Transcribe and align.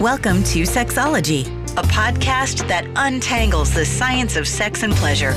Welcome 0.00 0.44
to 0.44 0.62
Sexology, 0.62 1.44
a 1.76 1.82
podcast 1.82 2.68
that 2.68 2.86
untangles 2.94 3.74
the 3.74 3.84
science 3.84 4.36
of 4.36 4.46
sex 4.46 4.84
and 4.84 4.92
pleasure. 4.92 5.32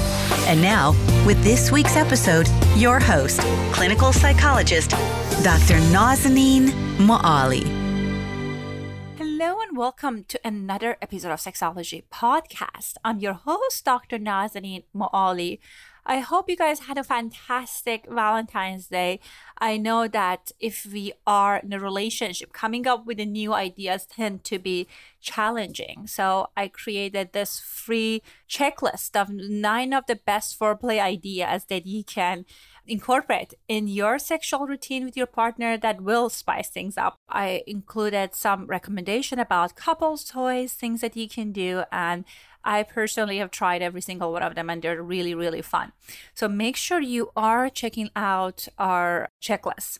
And 0.45 0.61
now, 0.61 0.91
with 1.25 1.43
this 1.43 1.71
week's 1.71 1.95
episode, 1.95 2.47
your 2.75 2.99
host, 2.99 3.39
clinical 3.73 4.13
psychologist, 4.13 4.91
Dr. 5.41 5.79
Nazanin 5.89 6.69
Moali. 6.97 7.63
Hello 9.17 9.59
and 9.61 9.75
welcome 9.75 10.25
to 10.25 10.39
another 10.45 10.95
episode 11.01 11.31
of 11.31 11.39
Sexology 11.39 12.03
Podcast. 12.13 12.97
I'm 13.03 13.17
your 13.17 13.33
host, 13.33 13.83
Dr. 13.83 14.19
Nazanin 14.19 14.83
Moali. 14.95 15.57
I 16.05 16.19
hope 16.19 16.49
you 16.49 16.55
guys 16.55 16.81
had 16.81 16.97
a 16.97 17.03
fantastic 17.03 18.07
Valentine's 18.09 18.87
Day. 18.87 19.19
I 19.61 19.77
know 19.77 20.07
that 20.07 20.51
if 20.59 20.87
we 20.91 21.13
are 21.27 21.57
in 21.57 21.71
a 21.71 21.79
relationship, 21.79 22.51
coming 22.51 22.87
up 22.87 23.05
with 23.05 23.19
new 23.19 23.53
ideas 23.53 24.07
tend 24.07 24.43
to 24.45 24.57
be 24.57 24.87
challenging. 25.21 26.07
So 26.07 26.49
I 26.57 26.67
created 26.67 27.31
this 27.31 27.59
free 27.59 28.23
checklist 28.49 29.15
of 29.15 29.29
nine 29.29 29.93
of 29.93 30.07
the 30.07 30.15
best 30.15 30.59
foreplay 30.59 30.99
ideas 30.99 31.65
that 31.65 31.85
you 31.85 32.03
can 32.03 32.45
incorporate 32.91 33.53
in 33.69 33.87
your 33.87 34.19
sexual 34.19 34.67
routine 34.67 35.05
with 35.05 35.15
your 35.15 35.25
partner 35.25 35.77
that 35.77 36.01
will 36.01 36.29
spice 36.29 36.69
things 36.69 36.97
up. 36.97 37.15
I 37.29 37.63
included 37.65 38.35
some 38.35 38.67
recommendation 38.67 39.39
about 39.39 39.77
couples 39.77 40.25
toys, 40.25 40.73
things 40.73 40.99
that 40.99 41.15
you 41.15 41.29
can 41.29 41.53
do, 41.53 41.83
and 41.91 42.25
I 42.65 42.83
personally 42.83 43.37
have 43.37 43.49
tried 43.49 43.81
every 43.81 44.01
single 44.01 44.33
one 44.33 44.43
of 44.43 44.55
them 44.55 44.69
and 44.69 44.81
they're 44.81 45.01
really, 45.01 45.33
really 45.33 45.61
fun. 45.61 45.93
So 46.33 46.49
make 46.49 46.75
sure 46.75 46.99
you 46.99 47.31
are 47.35 47.69
checking 47.69 48.09
out 48.15 48.67
our 48.77 49.29
checklist. 49.41 49.99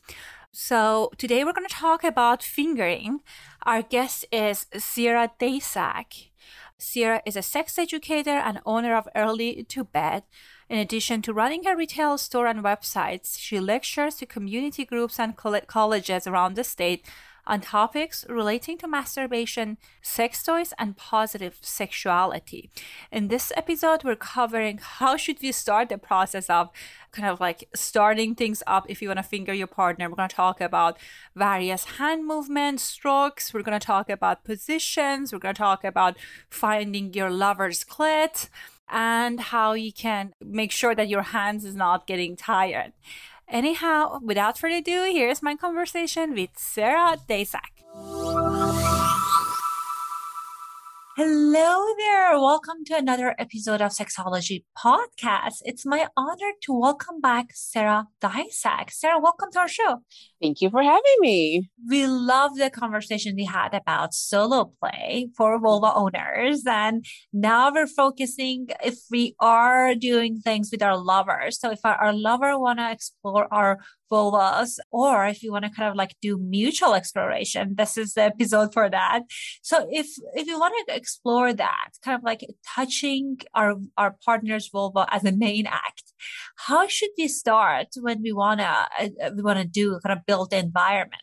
So 0.52 1.12
today 1.18 1.46
we're 1.46 1.54
going 1.54 1.68
to 1.68 1.74
talk 1.74 2.04
about 2.04 2.44
fingering. 2.44 3.22
Our 3.64 3.82
guest 3.82 4.26
is 4.34 4.66
Sierra 4.78 5.32
Daysack. 5.40 6.14
Sierra 6.78 7.22
is 7.26 7.36
a 7.36 7.42
sex 7.42 7.78
educator 7.78 8.32
and 8.32 8.60
owner 8.66 8.96
of 8.98 9.08
Early 9.16 9.64
to 9.70 9.84
Bed. 9.84 10.24
In 10.72 10.78
addition 10.78 11.22
to 11.24 11.34
running 11.34 11.66
her 11.66 11.76
retail 11.76 12.18
store 12.18 12.48
and 12.48 12.64
websites, 12.64 13.38
she 13.38 13.60
lectures 13.60 14.16
to 14.16 14.26
community 14.26 14.86
groups 14.86 15.20
and 15.20 15.36
colleges 15.36 16.26
around 16.26 16.56
the 16.56 16.64
state 16.64 17.06
on 17.46 17.60
topics 17.60 18.24
relating 18.30 18.78
to 18.78 18.88
masturbation, 18.88 19.78
sex 20.02 20.42
toys, 20.44 20.74
and 20.80 20.96
positive 20.96 21.58
sexuality. 21.60 22.70
In 23.12 23.28
this 23.28 23.52
episode, 23.58 24.06
we're 24.06 24.16
covering 24.16 24.80
how 24.82 25.18
should 25.18 25.42
we 25.42 25.52
start 25.52 25.90
the 25.90 25.98
process 25.98 26.50
of 26.50 26.70
kind 27.12 27.28
of 27.28 27.42
like 27.42 27.68
starting 27.76 28.34
things 28.34 28.64
up 28.66 28.86
if 28.88 29.02
you 29.02 29.10
want 29.10 29.18
to 29.18 29.24
finger 29.24 29.54
your 29.54 29.68
partner. 29.68 30.08
We're 30.08 30.16
going 30.16 30.30
to 30.30 30.36
talk 30.36 30.62
about 30.62 30.98
various 31.36 31.84
hand 31.98 32.26
movements, 32.26 32.84
strokes. 32.84 33.54
We're 33.54 33.64
going 33.64 33.78
to 33.78 33.86
talk 33.86 34.10
about 34.10 34.46
positions. 34.46 35.34
We're 35.34 35.40
going 35.40 35.56
to 35.56 35.60
talk 35.60 35.84
about 35.84 36.16
finding 36.50 37.14
your 37.14 37.30
lover's 37.30 37.84
clit 37.84 38.48
and 38.92 39.40
how 39.40 39.74
you 39.74 39.92
can 39.94 40.34
make 40.44 40.72
sure 40.72 40.94
that 40.94 41.08
your 41.08 41.22
hands 41.22 41.66
is 41.66 41.76
not 41.76 42.06
getting 42.06 42.36
tired. 42.36 42.94
Anyhow, 43.48 44.20
without 44.22 44.58
further 44.58 44.78
ado, 44.78 45.10
here's 45.12 45.42
my 45.42 45.56
conversation 45.56 46.34
with 46.34 46.52
Sarah 46.58 47.18
Daysack. 47.28 47.72
Hello 51.18 51.86
there. 51.98 52.40
Welcome 52.40 52.86
to 52.86 52.96
another 52.96 53.36
episode 53.38 53.82
of 53.82 53.92
Sexology 53.92 54.64
Podcast. 54.78 55.56
It's 55.66 55.86
my 55.86 56.08
honor 56.16 56.54
to 56.62 56.74
welcome 56.74 57.20
back 57.20 57.48
Sarah 57.54 58.08
Daysack. 58.22 58.92
Sarah, 58.92 59.20
welcome 59.20 59.50
to 59.52 59.60
our 59.60 59.68
show. 59.68 60.04
Thank 60.42 60.62
you 60.62 60.70
for 60.70 60.82
having 60.82 61.18
me. 61.20 61.70
We 61.90 62.08
love 62.08 62.56
the 62.56 62.70
conversation 62.70 63.36
we 63.36 63.44
had 63.44 63.74
about 63.74 64.14
solo 64.14 64.72
play 64.80 65.28
for 65.36 65.60
vulva 65.60 65.94
owners. 65.94 66.64
And 66.66 67.04
now 67.34 67.74
we're 67.74 67.88
focusing 67.88 68.68
if 68.82 69.00
we 69.12 69.36
are 69.42 69.94
doing 69.96 70.40
things 70.40 70.70
with 70.72 70.82
our 70.82 70.98
lovers. 70.98 71.60
So 71.60 71.72
if 71.72 71.80
our, 71.84 71.96
our 71.96 72.14
lover 72.14 72.58
want 72.58 72.80
to 72.80 72.90
explore 72.90 73.54
our 73.54 73.80
vulvas, 74.12 74.78
or 74.92 75.26
if 75.26 75.42
you 75.42 75.52
want 75.52 75.66
to 75.66 75.72
kind 75.72 75.90
of 75.90 75.96
like 75.96 76.16
do 76.22 76.38
mutual 76.38 76.94
exploration, 76.94 77.76
this 77.78 77.98
is 77.98 78.14
the 78.14 78.24
episode 78.24 78.74
for 78.74 78.90
that. 78.90 79.22
So 79.62 79.88
if 79.90 80.08
if 80.34 80.48
you 80.48 80.60
want 80.60 80.74
to 80.88 80.96
explore 80.96 81.54
that, 81.54 81.90
kind 82.04 82.18
of 82.18 82.24
like 82.24 82.42
touching 82.76 83.38
our 83.54 83.76
our 83.98 84.16
partner's 84.26 84.70
vulva 84.70 85.08
as 85.12 85.24
a 85.24 85.32
main 85.32 85.66
act, 85.66 86.14
how 86.68 86.88
should 86.88 87.12
we 87.18 87.28
start 87.28 87.88
when 88.00 88.22
we 88.22 88.32
wanna 88.32 88.88
uh, 89.00 89.32
we 89.36 89.42
wanna 89.42 89.66
do 89.66 89.96
a 89.96 90.02
kind 90.02 90.18
of 90.18 90.26
build 90.26 90.54
environment? 90.54 91.22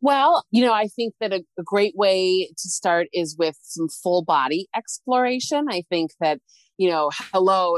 Well, 0.00 0.44
you 0.50 0.62
know, 0.64 0.72
I 0.72 0.86
think 0.86 1.14
that 1.20 1.32
a, 1.32 1.44
a 1.58 1.62
great 1.62 1.94
way 1.96 2.46
to 2.46 2.68
start 2.68 3.08
is 3.12 3.36
with 3.38 3.56
some 3.62 3.88
full 3.88 4.22
body 4.22 4.68
exploration. 4.74 5.66
I 5.70 5.82
think 5.90 6.12
that 6.20 6.40
you 6.80 6.88
know, 6.88 7.10
hello, 7.30 7.76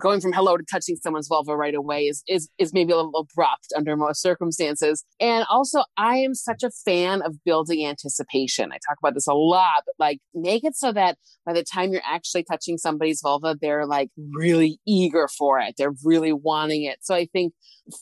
going 0.00 0.20
from 0.20 0.32
hello 0.32 0.56
to 0.56 0.64
touching 0.68 0.96
someone's 0.96 1.28
vulva 1.28 1.56
right 1.56 1.76
away 1.76 2.06
is, 2.06 2.24
is, 2.26 2.48
is 2.58 2.72
maybe 2.72 2.92
a 2.92 2.96
little 2.96 3.16
abrupt 3.16 3.68
under 3.76 3.96
most 3.96 4.20
circumstances. 4.20 5.04
And 5.20 5.46
also, 5.48 5.84
I 5.96 6.16
am 6.16 6.34
such 6.34 6.64
a 6.64 6.70
fan 6.84 7.22
of 7.22 7.36
building 7.44 7.86
anticipation. 7.86 8.72
I 8.72 8.78
talk 8.88 8.98
about 9.00 9.14
this 9.14 9.28
a 9.28 9.32
lot, 9.32 9.84
but 9.86 9.94
like 10.00 10.18
make 10.34 10.64
it 10.64 10.74
so 10.74 10.90
that 10.90 11.18
by 11.46 11.52
the 11.52 11.62
time 11.62 11.92
you're 11.92 12.02
actually 12.04 12.42
touching 12.42 12.78
somebody's 12.78 13.20
vulva, 13.22 13.56
they're 13.62 13.86
like 13.86 14.10
really 14.34 14.80
eager 14.88 15.28
for 15.28 15.60
it. 15.60 15.76
They're 15.78 15.94
really 16.02 16.32
wanting 16.32 16.82
it. 16.82 16.98
So 17.02 17.14
I 17.14 17.28
think 17.32 17.52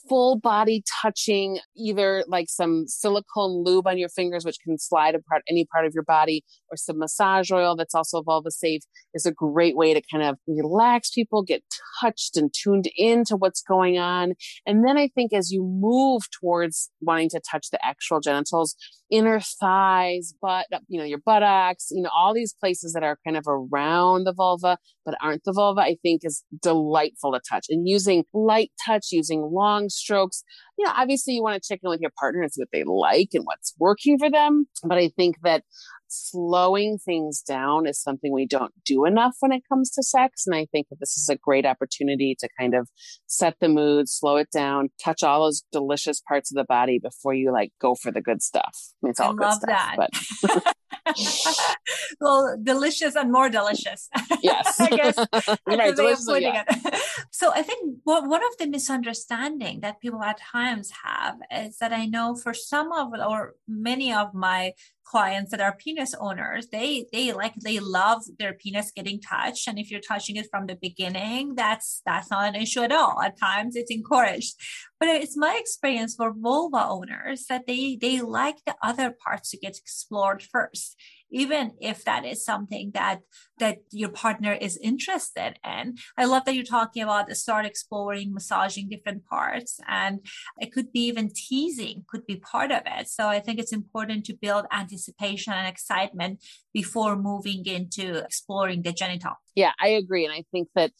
full 0.09 0.39
body 0.39 0.83
touching, 1.01 1.59
either 1.75 2.23
like 2.27 2.47
some 2.49 2.87
silicone 2.87 3.63
lube 3.63 3.87
on 3.87 3.97
your 3.97 4.09
fingers, 4.09 4.45
which 4.45 4.57
can 4.63 4.77
slide 4.77 5.15
apart 5.15 5.43
any 5.47 5.65
part 5.71 5.85
of 5.85 5.93
your 5.93 6.03
body, 6.03 6.43
or 6.71 6.77
some 6.77 6.97
massage 6.99 7.51
oil 7.51 7.75
that's 7.75 7.95
also 7.95 8.21
vulva 8.21 8.51
safe, 8.51 8.81
is 9.13 9.25
a 9.25 9.31
great 9.31 9.75
way 9.75 9.93
to 9.93 10.01
kind 10.11 10.23
of 10.23 10.30
relax 10.47 11.11
people, 11.11 11.43
get 11.43 11.63
touched 11.99 12.37
and 12.37 12.53
tuned 12.53 12.87
into 12.97 13.35
what's 13.35 13.61
going 13.61 13.97
on. 13.97 14.33
And 14.65 14.85
then 14.85 14.97
I 14.97 15.07
think 15.07 15.33
as 15.33 15.51
you 15.51 15.63
move 15.63 16.23
towards 16.39 16.89
wanting 17.01 17.29
to 17.29 17.41
touch 17.49 17.69
the 17.71 17.83
actual 17.83 18.19
genitals, 18.19 18.75
inner 19.09 19.39
thighs, 19.39 20.33
butt, 20.41 20.67
you 20.87 20.97
know, 20.97 21.05
your 21.05 21.19
buttocks, 21.25 21.87
you 21.91 22.01
know, 22.01 22.09
all 22.15 22.33
these 22.33 22.55
places 22.59 22.93
that 22.93 23.03
are 23.03 23.17
kind 23.25 23.35
of 23.37 23.45
around 23.47 24.23
the 24.23 24.33
vulva, 24.33 24.77
but 25.05 25.15
aren't 25.21 25.43
the 25.43 25.53
vulva, 25.53 25.81
I 25.81 25.97
think 26.01 26.21
is 26.23 26.43
delightful 26.61 27.33
to 27.33 27.41
touch. 27.47 27.65
And 27.69 27.87
using 27.87 28.23
light 28.33 28.71
touch, 28.85 29.07
using 29.11 29.49
long 29.51 29.89
strokes, 29.89 30.43
you 30.81 30.87
know, 30.87 30.93
obviously 30.97 31.33
you 31.35 31.43
want 31.43 31.61
to 31.61 31.67
check 31.67 31.79
in 31.83 31.91
with 31.91 32.01
your 32.01 32.11
partner 32.19 32.41
and 32.41 32.51
see 32.51 32.59
what 32.59 32.69
they 32.73 32.83
like 32.83 33.29
and 33.33 33.45
what's 33.45 33.75
working 33.77 34.17
for 34.17 34.31
them. 34.31 34.65
But 34.83 34.97
I 34.97 35.09
think 35.09 35.35
that 35.43 35.63
slowing 36.07 36.97
things 36.97 37.43
down 37.43 37.85
is 37.85 38.01
something 38.01 38.33
we 38.33 38.47
don't 38.47 38.73
do 38.83 39.05
enough 39.05 39.35
when 39.41 39.51
it 39.51 39.61
comes 39.69 39.91
to 39.91 40.01
sex. 40.01 40.47
And 40.47 40.55
I 40.55 40.65
think 40.71 40.87
that 40.89 40.99
this 40.99 41.17
is 41.17 41.29
a 41.29 41.35
great 41.35 41.67
opportunity 41.67 42.35
to 42.39 42.49
kind 42.59 42.73
of 42.73 42.89
set 43.27 43.57
the 43.61 43.69
mood, 43.69 44.09
slow 44.09 44.37
it 44.37 44.49
down, 44.51 44.89
touch 44.99 45.21
all 45.21 45.43
those 45.45 45.61
delicious 45.71 46.19
parts 46.19 46.51
of 46.51 46.55
the 46.55 46.65
body 46.65 46.97
before 46.97 47.35
you 47.35 47.51
like 47.51 47.71
go 47.79 47.93
for 47.93 48.11
the 48.11 48.21
good 48.21 48.41
stuff. 48.41 48.75
I 48.75 49.05
mean, 49.05 49.11
it's 49.11 49.19
all 49.19 49.33
I 49.33 49.35
good 49.35 49.53
stuff, 49.53 49.95
that. 49.97 50.09
but 50.43 50.75
well, 52.21 52.57
delicious 52.61 53.15
and 53.15 53.31
more 53.31 53.49
delicious. 53.49 54.09
Yes. 54.41 54.79
I 54.79 54.89
guess 54.89 55.17
right, 55.65 55.95
delicious, 55.95 56.27
yeah. 56.39 56.63
So 57.31 57.51
I 57.53 57.61
think 57.61 57.99
what, 58.03 58.27
one 58.27 58.41
of 58.43 58.57
the 58.57 58.67
misunderstanding 58.67 59.81
that 59.81 60.01
people 60.01 60.23
at 60.23 60.39
times 60.39 60.91
have 61.03 61.37
is 61.51 61.77
that 61.77 61.93
I 61.93 62.05
know 62.05 62.35
for 62.35 62.53
some 62.53 62.91
of 62.91 63.13
or 63.13 63.55
many 63.67 64.13
of 64.13 64.33
my 64.33 64.73
clients 65.11 65.51
that 65.51 65.59
are 65.59 65.75
penis 65.83 66.13
owners 66.19 66.67
they 66.71 67.05
they 67.11 67.33
like 67.33 67.53
they 67.55 67.79
love 67.79 68.21
their 68.39 68.53
penis 68.53 68.91
getting 68.95 69.19
touched. 69.19 69.67
And 69.67 69.77
if 69.77 69.91
you're 69.91 70.09
touching 70.11 70.37
it 70.37 70.47
from 70.51 70.67
the 70.67 70.77
beginning 70.87 71.55
that's 71.55 72.01
that's 72.05 72.31
not 72.31 72.47
an 72.49 72.61
issue 72.61 72.83
at 72.87 72.93
all. 72.99 73.21
At 73.21 73.37
times 73.37 73.75
it's 73.75 73.91
encouraged. 73.91 74.53
But 74.99 75.09
it's 75.09 75.37
my 75.45 75.57
experience 75.59 76.15
for 76.15 76.33
vulva 76.33 76.83
owners 76.95 77.45
that 77.49 77.67
they 77.67 77.97
they 77.99 78.21
like 78.21 78.59
the 78.65 78.75
other 78.81 79.09
parts 79.23 79.49
to 79.49 79.57
get 79.57 79.77
explored 79.77 80.41
first 80.53 80.95
even 81.31 81.71
if 81.79 82.03
that 82.05 82.25
is 82.25 82.43
something 82.43 82.91
that 82.93 83.21
that 83.59 83.77
your 83.91 84.09
partner 84.09 84.53
is 84.53 84.77
interested 84.77 85.59
in. 85.63 85.95
I 86.17 86.25
love 86.25 86.45
that 86.45 86.55
you're 86.55 86.63
talking 86.63 87.03
about 87.03 87.31
start 87.35 87.65
exploring 87.65 88.33
massaging 88.33 88.89
different 88.89 89.25
parts 89.25 89.79
and 89.87 90.19
it 90.59 90.71
could 90.73 90.91
be 90.91 91.05
even 91.07 91.31
teasing 91.33 92.03
could 92.07 92.25
be 92.25 92.37
part 92.37 92.71
of 92.71 92.81
it. 92.85 93.07
So 93.07 93.27
i 93.27 93.39
think 93.39 93.59
it's 93.59 93.73
important 93.73 94.25
to 94.25 94.33
build 94.33 94.65
anticipation 94.71 95.53
and 95.53 95.67
excitement 95.67 96.43
before 96.73 97.15
moving 97.15 97.65
into 97.65 98.17
exploring 98.17 98.81
the 98.81 98.93
genital 98.93 99.33
yeah 99.55 99.71
i 99.79 99.87
agree 99.87 100.25
and 100.25 100.33
i 100.33 100.43
think 100.51 100.67
that 100.75 100.91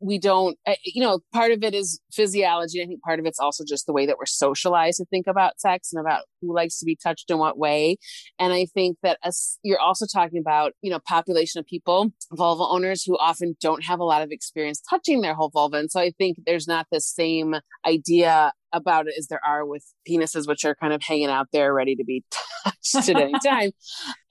we 0.00 0.18
don't 0.18 0.58
eh, 0.66 0.76
you 0.84 1.02
know 1.02 1.20
part 1.32 1.50
of 1.52 1.62
it 1.62 1.74
is 1.74 2.00
physiology 2.12 2.82
i 2.82 2.86
think 2.86 3.02
part 3.02 3.18
of 3.18 3.26
it's 3.26 3.38
also 3.38 3.64
just 3.66 3.86
the 3.86 3.92
way 3.92 4.06
that 4.06 4.16
we're 4.18 4.26
socialized 4.26 4.98
to 4.98 5.04
think 5.06 5.26
about 5.26 5.60
sex 5.60 5.92
and 5.92 6.00
about 6.00 6.24
who 6.40 6.54
likes 6.54 6.78
to 6.78 6.84
be 6.84 6.96
touched 6.96 7.30
in 7.30 7.38
what 7.38 7.58
way 7.58 7.96
and 8.38 8.52
i 8.52 8.66
think 8.74 8.96
that 9.02 9.18
as 9.24 9.58
you're 9.62 9.80
also 9.80 10.06
talking 10.06 10.38
about 10.38 10.72
you 10.82 10.90
know 10.90 10.98
population 11.06 11.58
of 11.58 11.66
people 11.66 12.10
vulva 12.32 12.64
owners 12.64 13.02
who 13.04 13.16
often 13.18 13.56
don't 13.60 13.84
have 13.84 14.00
a 14.00 14.04
lot 14.04 14.22
of 14.22 14.30
experience 14.30 14.82
touching 14.88 15.20
their 15.20 15.34
whole 15.34 15.50
vulva 15.50 15.76
and 15.76 15.90
so 15.90 16.00
i 16.00 16.12
think 16.18 16.38
there's 16.46 16.68
not 16.68 16.86
the 16.90 17.00
same 17.00 17.54
idea 17.86 18.52
about 18.72 19.06
it 19.08 19.14
as 19.18 19.28
there 19.28 19.40
are 19.46 19.64
with 19.64 19.84
penises, 20.08 20.46
which 20.46 20.64
are 20.64 20.74
kind 20.74 20.92
of 20.92 21.02
hanging 21.02 21.28
out 21.28 21.48
there 21.52 21.72
ready 21.72 21.96
to 21.96 22.04
be 22.04 22.24
touched 22.64 23.08
at 23.08 23.16
any 23.16 23.34
time. 23.44 23.70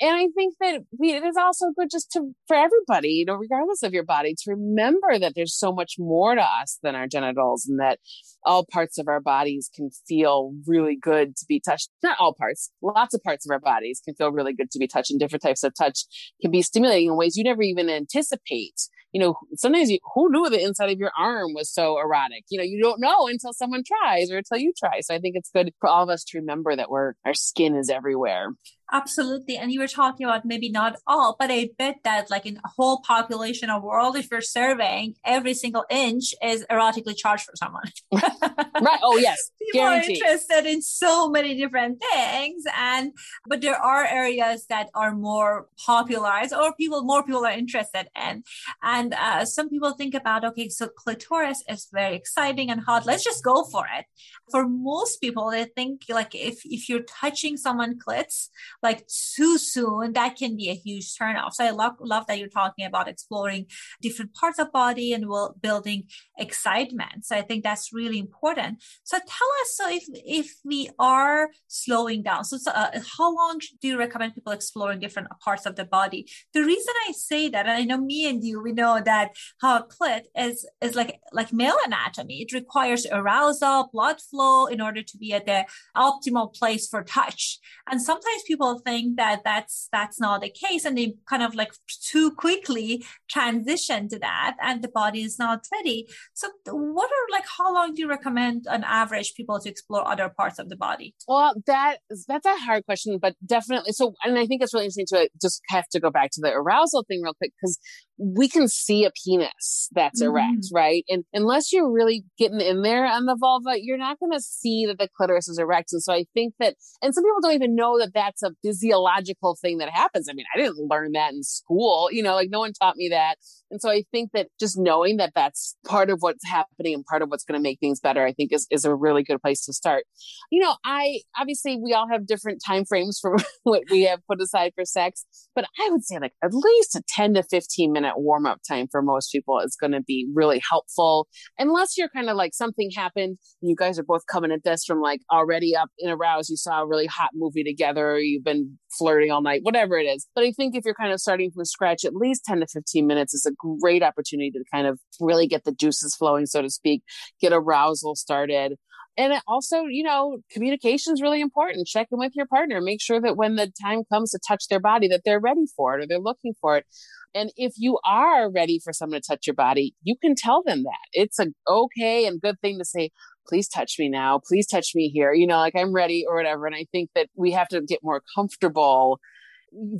and 0.01 0.15
I 0.15 0.27
think 0.35 0.55
that 0.59 0.81
we, 0.97 1.11
it 1.11 1.23
is 1.23 1.37
also 1.37 1.67
good 1.77 1.89
just 1.91 2.11
to, 2.11 2.33
for 2.47 2.55
everybody, 2.55 3.09
you 3.09 3.25
know, 3.25 3.35
regardless 3.35 3.83
of 3.83 3.93
your 3.93 4.03
body, 4.03 4.35
to 4.35 4.51
remember 4.51 5.17
that 5.19 5.33
there's 5.35 5.57
so 5.57 5.71
much 5.71 5.95
more 5.97 6.35
to 6.35 6.41
us 6.41 6.79
than 6.83 6.95
our 6.95 7.07
genitals 7.07 7.65
and 7.67 7.79
that 7.79 7.99
all 8.43 8.65
parts 8.71 8.97
of 8.97 9.07
our 9.07 9.19
bodies 9.19 9.69
can 9.73 9.89
feel 10.07 10.53
really 10.65 10.95
good 10.95 11.35
to 11.35 11.45
be 11.47 11.59
touched. 11.59 11.89
Not 12.03 12.17
all 12.19 12.33
parts, 12.33 12.71
lots 12.81 13.13
of 13.13 13.23
parts 13.23 13.45
of 13.45 13.51
our 13.51 13.59
bodies 13.59 14.01
can 14.03 14.15
feel 14.15 14.31
really 14.31 14.53
good 14.53 14.71
to 14.71 14.79
be 14.79 14.87
touched, 14.87 15.11
and 15.11 15.19
different 15.19 15.43
types 15.43 15.63
of 15.63 15.73
touch 15.75 16.05
can 16.41 16.51
be 16.51 16.61
stimulating 16.61 17.09
in 17.09 17.17
ways 17.17 17.35
you 17.35 17.43
never 17.43 17.61
even 17.61 17.89
anticipate. 17.89 18.87
You 19.13 19.21
know, 19.21 19.35
sometimes 19.55 19.89
you, 19.89 19.99
who 20.13 20.31
knew 20.31 20.49
the 20.49 20.61
inside 20.61 20.91
of 20.91 20.99
your 20.99 21.11
arm 21.17 21.53
was 21.53 21.71
so 21.71 21.99
erotic? 21.99 22.43
You 22.49 22.59
know, 22.59 22.63
you 22.63 22.81
don't 22.81 22.99
know 22.99 23.27
until 23.27 23.53
someone 23.53 23.83
tries 23.85 24.31
or 24.31 24.37
until 24.37 24.57
you 24.57 24.73
try. 24.77 24.99
So 25.01 25.15
I 25.15 25.19
think 25.19 25.35
it's 25.35 25.49
good 25.49 25.71
for 25.79 25.89
all 25.89 26.03
of 26.03 26.09
us 26.09 26.23
to 26.25 26.39
remember 26.39 26.75
that 26.75 26.89
we're, 26.89 27.13
our 27.25 27.33
skin 27.33 27.75
is 27.75 27.89
everywhere. 27.89 28.49
Absolutely. 28.91 29.57
And 29.57 29.71
you 29.71 29.81
were 29.81 29.87
talking 29.87 30.25
about 30.25 30.45
maybe 30.45 30.69
not 30.69 30.95
all, 31.05 31.35
but 31.37 31.51
I 31.51 31.69
bet 31.77 31.97
that 32.05 32.29
like 32.29 32.45
in 32.45 32.57
a 32.63 32.69
whole 32.77 33.01
population 33.01 33.69
of 33.69 33.83
world, 33.83 34.15
if 34.15 34.31
you're 34.31 34.39
surveying, 34.39 35.15
every 35.25 35.53
single 35.53 35.83
inch 35.89 36.33
is 36.41 36.65
erotically 36.71 37.15
charged 37.15 37.43
for 37.43 37.55
someone. 37.55 37.91
right. 38.13 38.99
Oh 39.03 39.17
yes. 39.17 39.51
People 39.59 39.81
Guaranteed. 39.81 40.23
are 40.23 40.29
interested 40.29 40.65
in 40.65 40.81
so 40.81 41.29
many 41.29 41.55
different 41.55 42.01
things. 42.13 42.63
And 42.77 43.11
but 43.45 43.61
there 43.61 43.75
are 43.75 44.05
areas 44.05 44.65
that 44.67 44.89
are 44.93 45.13
more 45.13 45.67
popularized 45.85 46.53
or 46.53 46.73
people 46.73 47.03
more 47.03 47.23
people 47.23 47.45
are 47.45 47.51
interested 47.51 48.07
in. 48.15 48.43
And 48.81 49.13
uh, 49.13 49.43
some 49.43 49.69
people 49.69 49.93
think 49.93 50.13
about, 50.13 50.45
okay, 50.45 50.69
so 50.69 50.87
clitoris 50.87 51.61
is 51.67 51.89
very 51.91 52.15
exciting 52.15 52.71
and 52.71 52.81
hot. 52.81 53.05
Let's 53.05 53.25
just 53.25 53.43
go 53.43 53.65
for 53.65 53.85
it. 53.97 54.05
For 54.49 54.65
most 54.65 55.19
people, 55.19 55.51
they 55.51 55.65
think 55.65 56.03
like 56.07 56.33
if 56.33 56.61
if 56.63 56.87
you're 56.87 57.01
touching 57.01 57.57
someone 57.57 57.99
clits, 57.99 58.47
like 58.83 59.07
too 59.35 59.57
soon, 59.57 60.13
that 60.13 60.35
can 60.37 60.55
be 60.55 60.69
a 60.69 60.73
huge 60.73 61.15
turnoff. 61.15 61.53
So 61.53 61.65
I 61.65 61.71
love, 61.71 61.93
love 61.99 62.27
that 62.27 62.37
you're 62.39 62.47
talking 62.47 62.85
about 62.85 63.07
exploring 63.07 63.65
different 64.01 64.33
parts 64.33 64.59
of 64.59 64.71
body 64.71 65.13
and 65.13 65.27
will 65.27 65.55
building 65.59 66.03
excitement. 66.37 67.25
So 67.25 67.35
I 67.35 67.41
think 67.41 67.63
that's 67.63 67.91
really 67.91 68.19
important. 68.19 68.83
So 69.03 69.17
tell 69.17 69.49
us, 69.61 69.69
so 69.75 69.89
if, 69.89 70.03
if 70.13 70.53
we 70.63 70.89
are 70.99 71.49
slowing 71.67 72.21
down, 72.23 72.43
so, 72.45 72.57
so 72.57 72.71
uh, 72.71 72.99
how 73.17 73.35
long 73.35 73.59
do 73.81 73.87
you 73.87 73.97
recommend 73.97 74.35
people 74.35 74.53
exploring 74.53 74.99
different 74.99 75.29
parts 75.43 75.65
of 75.65 75.75
the 75.75 75.85
body? 75.85 76.27
The 76.53 76.63
reason 76.63 76.93
I 77.07 77.13
say 77.13 77.49
that, 77.49 77.65
and 77.65 77.77
I 77.77 77.83
know 77.83 77.97
me 77.97 78.29
and 78.29 78.43
you, 78.43 78.61
we 78.61 78.73
know 78.73 79.01
that 79.03 79.31
how 79.61 79.83
clit 79.83 80.21
is, 80.37 80.67
is 80.81 80.95
like, 80.95 81.19
like 81.31 81.51
male 81.51 81.77
anatomy. 81.85 82.41
It 82.41 82.53
requires 82.53 83.07
arousal, 83.11 83.89
blood 83.91 84.21
flow 84.21 84.67
in 84.67 84.81
order 84.81 85.01
to 85.01 85.17
be 85.17 85.33
at 85.33 85.45
the 85.45 85.65
optimal 85.95 86.53
place 86.53 86.87
for 86.87 87.03
touch. 87.03 87.59
And 87.89 88.01
sometimes 88.01 88.43
people 88.45 88.66
people 88.67 88.81
think 88.85 89.17
that 89.17 89.41
that's 89.43 89.87
that's 89.91 90.19
not 90.19 90.41
the 90.41 90.49
case 90.49 90.85
and 90.85 90.97
they 90.97 91.15
kind 91.29 91.43
of 91.43 91.55
like 91.55 91.71
too 91.87 92.31
quickly 92.31 93.03
transition 93.29 94.07
to 94.09 94.19
that 94.19 94.55
and 94.61 94.81
the 94.81 94.87
body 94.87 95.21
is 95.21 95.37
not 95.39 95.65
ready 95.73 96.07
so 96.33 96.47
what 96.65 97.09
are 97.09 97.31
like 97.31 97.45
how 97.57 97.73
long 97.73 97.93
do 97.93 98.01
you 98.01 98.09
recommend 98.09 98.65
on 98.69 98.83
average 98.83 99.33
people 99.35 99.59
to 99.59 99.69
explore 99.69 100.07
other 100.07 100.29
parts 100.29 100.59
of 100.59 100.69
the 100.69 100.75
body 100.75 101.13
well 101.27 101.53
that 101.65 101.97
that's 102.27 102.45
a 102.45 102.57
hard 102.57 102.85
question 102.85 103.17
but 103.21 103.35
definitely 103.45 103.91
so 103.91 104.13
and 104.23 104.37
i 104.37 104.45
think 104.45 104.61
it's 104.61 104.73
really 104.73 104.85
interesting 104.85 105.05
to 105.07 105.29
just 105.41 105.61
have 105.67 105.87
to 105.89 105.99
go 105.99 106.09
back 106.09 106.29
to 106.31 106.41
the 106.41 106.51
arousal 106.51 107.03
thing 107.07 107.21
real 107.21 107.33
quick 107.33 107.51
because 107.61 107.79
we 108.17 108.47
can 108.47 108.67
see 108.67 109.05
a 109.05 109.11
penis 109.23 109.89
that's 109.93 110.21
mm-hmm. 110.21 110.31
erect, 110.31 110.67
right? 110.73 111.03
And 111.07 111.23
unless 111.33 111.71
you're 111.71 111.91
really 111.91 112.25
getting 112.37 112.61
in 112.61 112.81
there 112.81 113.05
on 113.05 113.25
the 113.25 113.37
vulva, 113.39 113.79
you're 113.79 113.97
not 113.97 114.19
going 114.19 114.31
to 114.31 114.41
see 114.41 114.85
that 114.87 114.97
the 114.97 115.07
clitoris 115.15 115.47
is 115.47 115.59
erect. 115.59 115.93
And 115.93 116.01
so 116.01 116.13
I 116.13 116.25
think 116.33 116.55
that, 116.59 116.75
and 117.01 117.13
some 117.13 117.23
people 117.23 117.41
don't 117.41 117.53
even 117.53 117.75
know 117.75 117.99
that 117.99 118.13
that's 118.13 118.41
a 118.41 118.51
physiological 118.63 119.57
thing 119.61 119.77
that 119.79 119.89
happens. 119.89 120.27
I 120.29 120.33
mean, 120.33 120.45
I 120.53 120.57
didn't 120.57 120.89
learn 120.89 121.11
that 121.13 121.33
in 121.33 121.43
school, 121.43 122.09
you 122.11 122.23
know, 122.23 122.33
like 122.33 122.49
no 122.49 122.59
one 122.59 122.73
taught 122.73 122.95
me 122.95 123.09
that. 123.09 123.37
And 123.69 123.81
so 123.81 123.89
I 123.89 124.03
think 124.11 124.31
that 124.33 124.47
just 124.59 124.77
knowing 124.77 125.17
that 125.17 125.33
that's 125.35 125.75
part 125.85 126.09
of 126.09 126.19
what's 126.21 126.47
happening 126.47 126.93
and 126.93 127.05
part 127.05 127.21
of 127.21 127.29
what's 127.29 127.43
going 127.43 127.59
to 127.59 127.63
make 127.63 127.79
things 127.79 127.99
better, 127.99 128.25
I 128.25 128.31
think 128.31 128.53
is, 128.53 128.65
is 128.71 128.85
a 128.85 128.95
really 128.95 129.23
good 129.23 129.41
place 129.41 129.65
to 129.65 129.73
start. 129.73 130.05
You 130.51 130.61
know, 130.61 130.75
I 130.85 131.19
obviously 131.37 131.77
we 131.77 131.93
all 131.93 132.07
have 132.09 132.25
different 132.25 132.61
time 132.65 132.85
frames 132.85 133.19
for 133.21 133.35
what 133.63 133.83
we 133.91 134.03
have 134.03 134.19
put 134.29 134.41
aside 134.41 134.71
for 134.75 134.85
sex, 134.85 135.25
but 135.53 135.65
I 135.79 135.89
would 135.89 136.05
say 136.05 136.17
like 136.19 136.33
at 136.43 136.53
least 136.53 136.95
a 136.95 137.03
10 137.09 137.33
to 137.35 137.43
15 137.43 137.91
minute 137.91 138.13
warm 138.17 138.45
up 138.45 138.59
time 138.67 138.87
for 138.89 139.01
most 139.01 139.31
people 139.31 139.59
is 139.59 139.75
going 139.79 139.91
to 139.91 140.01
be 140.01 140.27
really 140.33 140.61
helpful. 140.69 141.27
Unless 141.59 141.97
you're 141.97 142.09
kind 142.09 142.29
of 142.29 142.37
like 142.37 142.53
something 142.53 142.89
happened 142.95 143.37
and 143.61 143.69
you 143.69 143.75
guys 143.75 143.99
are 143.99 144.03
both 144.03 144.25
coming 144.31 144.51
at 144.51 144.63
this 144.63 144.85
from 144.85 145.01
like 145.01 145.21
already 145.31 145.75
up 145.75 145.89
in 145.99 146.09
a 146.09 146.17
you 146.49 146.57
saw 146.57 146.81
a 146.81 146.87
really 146.87 147.07
hot 147.07 147.31
movie 147.33 147.63
together, 147.63 148.19
you've 148.19 148.43
been 148.47 148.79
flirting 148.97 149.29
all 149.29 149.41
night, 149.41 149.59
whatever 149.63 149.97
it 149.97 150.05
is. 150.05 150.25
But 150.33 150.45
I 150.45 150.51
think 150.51 150.75
if 150.75 150.85
you're 150.85 150.93
kind 150.93 151.11
of 151.11 151.19
starting 151.19 151.51
from 151.51 151.65
scratch, 151.65 152.05
at 152.05 152.15
least 152.15 152.45
10 152.45 152.61
to 152.61 152.67
15 152.67 153.05
minutes 153.05 153.33
is 153.33 153.45
a 153.45 153.51
great 153.81 154.01
opportunity 154.01 154.51
to 154.51 154.63
kind 154.73 154.87
of 154.87 154.99
really 155.19 155.47
get 155.47 155.65
the 155.65 155.73
juices 155.73 156.15
flowing, 156.15 156.45
so 156.45 156.61
to 156.61 156.69
speak, 156.69 157.03
get 157.41 157.51
arousal 157.53 158.15
started. 158.15 158.75
And 159.17 159.33
also, 159.47 159.85
you 159.85 160.03
know, 160.03 160.37
communication 160.51 161.13
is 161.13 161.21
really 161.21 161.41
important. 161.41 161.87
Check 161.87 162.07
in 162.11 162.19
with 162.19 162.33
your 162.35 162.45
partner. 162.45 162.79
Make 162.81 163.01
sure 163.01 163.19
that 163.19 163.35
when 163.35 163.55
the 163.55 163.71
time 163.81 164.03
comes 164.11 164.31
to 164.31 164.39
touch 164.47 164.67
their 164.69 164.79
body, 164.79 165.07
that 165.07 165.21
they're 165.25 165.39
ready 165.39 165.65
for 165.75 165.97
it 165.97 166.03
or 166.03 166.07
they're 166.07 166.19
looking 166.19 166.53
for 166.61 166.77
it. 166.77 166.85
And 167.33 167.51
if 167.57 167.73
you 167.77 167.99
are 168.05 168.49
ready 168.49 168.79
for 168.83 168.93
someone 168.93 169.21
to 169.21 169.27
touch 169.27 169.47
your 169.47 169.55
body, 169.55 169.95
you 170.03 170.15
can 170.21 170.35
tell 170.35 170.63
them 170.63 170.83
that. 170.83 171.07
It's 171.13 171.39
a 171.39 171.47
okay 171.67 172.25
and 172.25 172.39
good 172.39 172.59
thing 172.61 172.77
to 172.77 172.85
say, 172.85 173.09
please 173.47 173.67
touch 173.67 173.95
me 173.99 174.09
now. 174.09 174.39
Please 174.45 174.67
touch 174.67 174.91
me 174.95 175.09
here. 175.09 175.33
You 175.33 175.47
know, 175.47 175.57
like 175.57 175.75
I'm 175.75 175.93
ready 175.93 176.25
or 176.27 176.35
whatever. 176.35 176.65
And 176.65 176.75
I 176.75 176.85
think 176.91 177.09
that 177.15 177.29
we 177.35 177.51
have 177.51 177.67
to 177.69 177.81
get 177.81 177.99
more 178.03 178.21
comfortable 178.35 179.19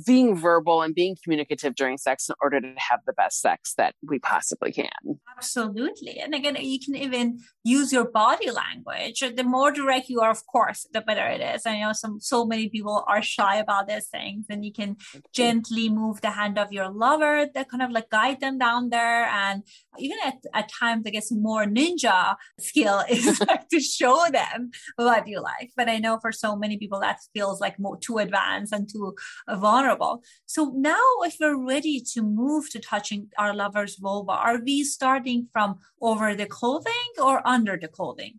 being 0.06 0.36
verbal 0.36 0.82
and 0.82 0.94
being 0.94 1.16
communicative 1.22 1.74
during 1.74 1.98
sex 1.98 2.28
in 2.28 2.34
order 2.42 2.60
to 2.60 2.72
have 2.76 3.00
the 3.06 3.12
best 3.12 3.40
sex 3.40 3.74
that 3.76 3.94
we 4.02 4.18
possibly 4.18 4.72
can. 4.72 5.20
Absolutely. 5.36 6.18
And 6.18 6.34
again, 6.34 6.56
you 6.60 6.78
can 6.80 6.96
even 6.96 7.40
use 7.64 7.92
your 7.92 8.10
body 8.10 8.50
language. 8.50 9.20
The 9.20 9.44
more 9.44 9.70
direct 9.70 10.08
you 10.08 10.20
are, 10.20 10.30
of 10.30 10.46
course, 10.46 10.86
the 10.92 11.00
better 11.00 11.26
it 11.26 11.40
is. 11.40 11.62
I 11.66 11.80
know 11.80 11.92
some 11.92 12.18
so 12.20 12.44
many 12.44 12.68
people 12.68 13.04
are 13.06 13.22
shy 13.22 13.56
about 13.56 13.88
these 13.88 14.08
things, 14.08 14.46
and 14.48 14.64
you 14.64 14.72
can 14.72 14.96
gently 15.32 15.88
move 15.88 16.20
the 16.20 16.30
hand 16.30 16.58
of 16.58 16.72
your 16.72 16.88
lover 16.90 17.46
that 17.54 17.68
kind 17.70 17.82
of 17.82 17.90
like 17.90 18.10
guide 18.10 18.40
them 18.40 18.58
down 18.58 18.90
there. 18.90 19.26
And 19.26 19.62
even 19.98 20.18
at, 20.24 20.38
at 20.54 20.70
times, 20.80 21.04
I 21.06 21.10
guess 21.10 21.30
more 21.30 21.66
ninja 21.66 22.36
skill 22.58 23.02
is 23.08 23.40
like 23.40 23.68
to 23.68 23.80
show 23.80 24.26
them 24.30 24.70
what 24.96 25.28
you 25.28 25.40
like. 25.40 25.70
But 25.76 25.88
I 25.88 25.98
know 25.98 26.18
for 26.20 26.32
so 26.32 26.56
many 26.56 26.78
people 26.78 27.00
that 27.00 27.18
feels 27.34 27.60
like 27.60 27.78
more 27.78 27.98
too 27.98 28.18
advanced 28.18 28.72
and 28.72 28.88
too 28.90 29.14
vulnerable. 29.58 30.22
So 30.46 30.72
now, 30.74 31.04
if 31.22 31.36
we're 31.40 31.56
ready 31.56 32.02
to 32.12 32.22
move 32.22 32.70
to 32.70 32.78
touching 32.78 33.28
our 33.38 33.54
lover's 33.54 33.96
vulva, 33.96 34.32
are 34.32 34.60
we 34.64 34.84
starting 34.84 35.48
from 35.52 35.78
over 36.00 36.34
the 36.34 36.46
clothing 36.46 36.92
or 37.22 37.46
under 37.46 37.76
the 37.76 37.88
clothing? 37.88 38.38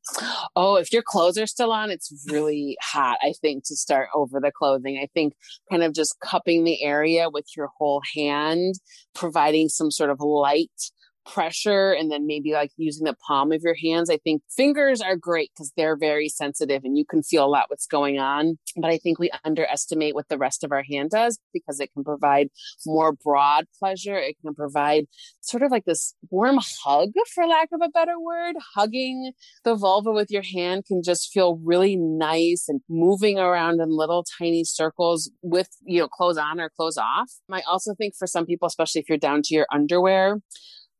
Oh, 0.56 0.76
if 0.76 0.92
your 0.92 1.04
clothes 1.06 1.38
are 1.38 1.48
still 1.48 1.72
on, 1.72 1.92
it's 1.92 2.12
really 2.30 2.78
hot, 2.82 3.18
I 3.22 3.34
think, 3.42 3.66
to 3.66 3.76
start 3.76 4.10
over 4.16 4.40
the 4.40 4.52
clothing. 4.52 4.98
I 4.98 5.08
think 5.14 5.34
kind 5.70 5.84
of 5.84 5.94
just 5.94 6.20
cupping 6.22 6.64
the 6.64 6.84
area 6.84 7.30
with 7.30 7.46
your 7.56 7.70
whole 7.78 8.02
hand, 8.16 8.76
providing 9.14 9.70
some 9.70 9.92
sort 9.92 10.10
of 10.10 10.20
light 10.20 10.72
pressure 11.34 11.92
and 11.92 12.12
then 12.12 12.26
maybe 12.26 12.54
like 12.54 12.72
using 12.78 13.06
the 13.06 13.16
palm 13.28 13.52
of 13.52 13.62
your 13.64 13.76
hands. 13.76 14.10
I 14.10 14.18
think 14.18 14.42
fingers 14.56 15.02
are 15.02 15.16
great 15.16 15.52
because 15.54 15.72
they're 15.76 15.98
very 15.98 16.30
sensitive 16.30 16.84
and 16.84 16.98
you 16.98 17.06
can 17.06 17.24
feel 17.24 17.46
a 17.46 17.48
lot 17.48 17.66
what's 17.70 17.88
going 17.88 18.20
on. 18.20 18.58
But 18.78 18.92
I 18.92 18.98
think 18.98 19.20
we 19.20 19.30
underestimate 19.44 20.16
what 20.16 20.28
the 20.30 20.38
rest 20.38 20.64
of 20.64 20.72
our 20.72 20.84
hand 20.84 21.12
does 21.12 21.40
because 21.54 21.80
it 21.80 21.92
can 21.94 22.04
provide 22.04 22.50
more 22.86 23.14
broad 23.14 23.66
pleasure. 23.78 24.18
It 24.18 24.38
can 24.42 24.54
provide 24.54 25.06
sort 25.42 25.64
of 25.64 25.72
like 25.72 25.86
this 25.86 26.16
warm 26.30 26.60
hug, 26.84 27.10
for 27.34 27.46
lack 27.46 27.70
of 27.72 27.82
a 27.84 27.90
better 27.90 28.20
word. 28.20 28.56
Hugging 28.76 29.34
the 29.64 29.76
vulva 29.76 30.12
with 30.12 30.32
your 30.32 30.44
hand 30.44 30.86
can 30.86 31.02
just 31.04 31.32
feel 31.32 31.60
really 31.64 31.96
nice 31.96 32.66
and 32.68 32.82
moving 32.90 33.38
around 33.38 33.80
in 33.80 33.90
little 33.90 34.26
tiny 34.40 34.64
circles 34.64 35.32
with, 35.42 35.70
you 35.86 36.00
know, 36.00 36.08
clothes 36.08 36.38
on 36.38 36.60
or 36.60 36.70
clothes 36.70 36.98
off. 36.98 37.32
I 37.52 37.62
also 37.68 37.94
think 37.94 38.16
for 38.18 38.28
some 38.28 38.46
people, 38.46 38.68
especially 38.68 39.02
if 39.02 39.10
you're 39.10 39.18
down 39.18 39.42
to 39.44 39.56
your 39.56 39.68
underwear, 39.72 40.40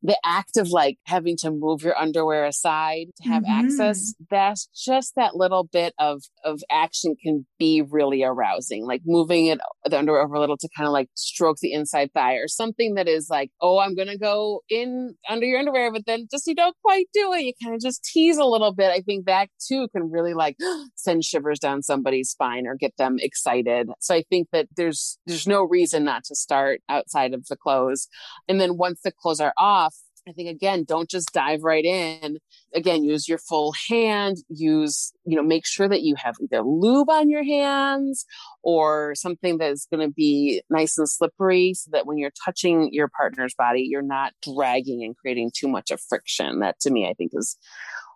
the 0.02 0.18
act 0.24 0.56
of 0.56 0.68
like 0.68 0.98
having 1.04 1.36
to 1.36 1.50
move 1.50 1.82
your 1.82 1.96
underwear 1.98 2.44
aside 2.44 3.06
to 3.16 3.28
have 3.28 3.42
mm-hmm. 3.42 3.66
access 3.66 4.14
that's 4.30 4.68
just 4.74 5.14
that 5.16 5.36
little 5.36 5.64
bit 5.64 5.94
of 5.98 6.22
of 6.44 6.62
action 6.70 7.14
can 7.22 7.46
be 7.58 7.82
really 7.82 8.22
arousing 8.22 8.86
like 8.86 9.02
moving 9.04 9.46
it 9.46 9.58
the 9.84 9.98
underwear 9.98 10.22
over 10.22 10.34
a 10.34 10.40
little 10.40 10.56
to 10.56 10.68
kind 10.76 10.86
of 10.86 10.92
like 10.92 11.08
stroke 11.14 11.58
the 11.60 11.72
inside 11.72 12.10
thigh 12.12 12.34
or 12.34 12.48
something 12.48 12.94
that 12.94 13.08
is 13.08 13.28
like 13.30 13.50
oh 13.60 13.78
i'm 13.78 13.94
gonna 13.94 14.16
go 14.16 14.60
in 14.68 15.14
under 15.28 15.46
your 15.46 15.58
underwear 15.58 15.92
but 15.92 16.06
then 16.06 16.26
just 16.30 16.46
you 16.46 16.54
don't 16.54 16.76
quite 16.82 17.06
do 17.12 17.32
it 17.34 17.42
you 17.42 17.52
kind 17.62 17.74
of 17.74 17.80
just 17.80 18.02
tease 18.04 18.38
a 18.38 18.44
little 18.44 18.72
bit 18.72 18.90
i 18.90 19.00
think 19.00 19.26
that 19.26 19.48
too 19.68 19.88
can 19.94 20.10
really 20.10 20.34
like 20.34 20.56
send 20.94 21.24
shivers 21.24 21.58
down 21.58 21.82
somebody's 21.82 22.30
spine 22.30 22.66
or 22.66 22.74
get 22.74 22.96
them 22.96 23.16
excited 23.20 23.88
so 24.00 24.14
i 24.14 24.22
think 24.30 24.48
that 24.52 24.66
there's 24.76 25.18
there's 25.26 25.46
no 25.46 25.62
reason 25.62 26.04
not 26.04 26.24
to 26.24 26.34
start 26.34 26.80
outside 26.88 27.34
of 27.34 27.46
the 27.48 27.56
clothes 27.56 28.08
and 28.48 28.60
then 28.60 28.76
once 28.76 29.00
the 29.04 29.12
clothes 29.12 29.40
are 29.40 29.54
off 29.58 29.89
I 30.28 30.32
think 30.32 30.48
again, 30.48 30.84
don't 30.86 31.08
just 31.08 31.32
dive 31.32 31.62
right 31.62 31.84
in. 31.84 32.38
Again, 32.74 33.04
use 33.04 33.28
your 33.28 33.38
full 33.38 33.72
hand. 33.88 34.36
Use, 34.48 35.12
you 35.24 35.36
know, 35.36 35.42
make 35.42 35.66
sure 35.66 35.88
that 35.88 36.02
you 36.02 36.14
have 36.16 36.36
either 36.42 36.62
lube 36.62 37.08
on 37.08 37.30
your 37.30 37.42
hands 37.42 38.26
or 38.62 39.14
something 39.14 39.58
that 39.58 39.72
is 39.72 39.86
going 39.92 40.06
to 40.06 40.12
be 40.12 40.62
nice 40.68 40.98
and 40.98 41.08
slippery 41.08 41.74
so 41.74 41.90
that 41.92 42.06
when 42.06 42.18
you're 42.18 42.32
touching 42.44 42.90
your 42.92 43.08
partner's 43.08 43.54
body, 43.54 43.86
you're 43.88 44.02
not 44.02 44.32
dragging 44.42 45.02
and 45.02 45.16
creating 45.16 45.50
too 45.56 45.68
much 45.68 45.90
of 45.90 46.00
friction. 46.08 46.60
That 46.60 46.78
to 46.80 46.90
me, 46.90 47.08
I 47.08 47.14
think 47.14 47.32
is 47.34 47.56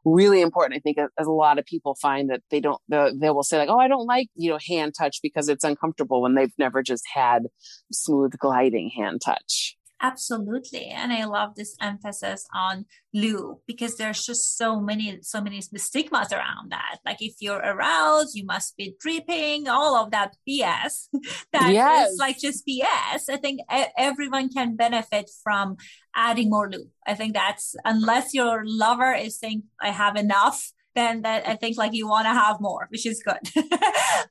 really 0.04 0.42
important. 0.42 0.76
I 0.76 0.80
think 0.80 0.98
as 0.98 1.26
a 1.26 1.32
lot 1.32 1.58
of 1.58 1.64
people 1.64 1.94
find 1.94 2.28
that 2.28 2.42
they 2.50 2.60
don't, 2.60 2.80
they 2.88 3.30
will 3.30 3.42
say 3.42 3.56
like, 3.56 3.70
oh, 3.70 3.78
I 3.78 3.88
don't 3.88 4.06
like, 4.06 4.28
you 4.34 4.50
know, 4.50 4.58
hand 4.68 4.92
touch 4.96 5.20
because 5.22 5.48
it's 5.48 5.64
uncomfortable 5.64 6.20
when 6.20 6.34
they've 6.34 6.52
never 6.58 6.82
just 6.82 7.04
had 7.14 7.44
smooth 7.90 8.32
gliding 8.38 8.90
hand 8.94 9.22
touch. 9.24 9.76
Absolutely. 10.04 10.88
And 10.88 11.14
I 11.14 11.24
love 11.24 11.54
this 11.54 11.76
emphasis 11.80 12.46
on 12.54 12.84
lube 13.14 13.56
because 13.66 13.96
there's 13.96 14.22
just 14.22 14.58
so 14.58 14.78
many, 14.78 15.18
so 15.22 15.40
many 15.40 15.62
stigmas 15.62 16.30
around 16.30 16.72
that. 16.72 16.98
Like 17.06 17.22
if 17.22 17.36
you're 17.40 17.64
aroused, 17.72 18.36
you 18.36 18.44
must 18.44 18.76
be 18.76 18.96
dripping, 19.00 19.66
all 19.66 19.96
of 19.96 20.10
that 20.10 20.36
BS. 20.46 21.08
that 21.52 21.72
yes. 21.72 22.10
is 22.10 22.18
like 22.18 22.38
just 22.38 22.66
BS. 22.68 23.30
I 23.30 23.38
think 23.38 23.60
everyone 23.96 24.50
can 24.50 24.76
benefit 24.76 25.30
from 25.42 25.78
adding 26.14 26.50
more 26.50 26.70
lube. 26.70 26.90
I 27.06 27.14
think 27.14 27.32
that's 27.32 27.74
unless 27.86 28.34
your 28.34 28.62
lover 28.66 29.14
is 29.14 29.38
saying, 29.38 29.62
I 29.80 29.90
have 29.90 30.16
enough 30.16 30.70
then 30.94 31.22
that 31.22 31.46
I 31.46 31.56
think 31.56 31.76
like 31.76 31.92
you 31.92 32.08
want 32.08 32.26
to 32.26 32.32
have 32.32 32.60
more, 32.60 32.86
which 32.90 33.06
is 33.06 33.22
good. 33.22 33.38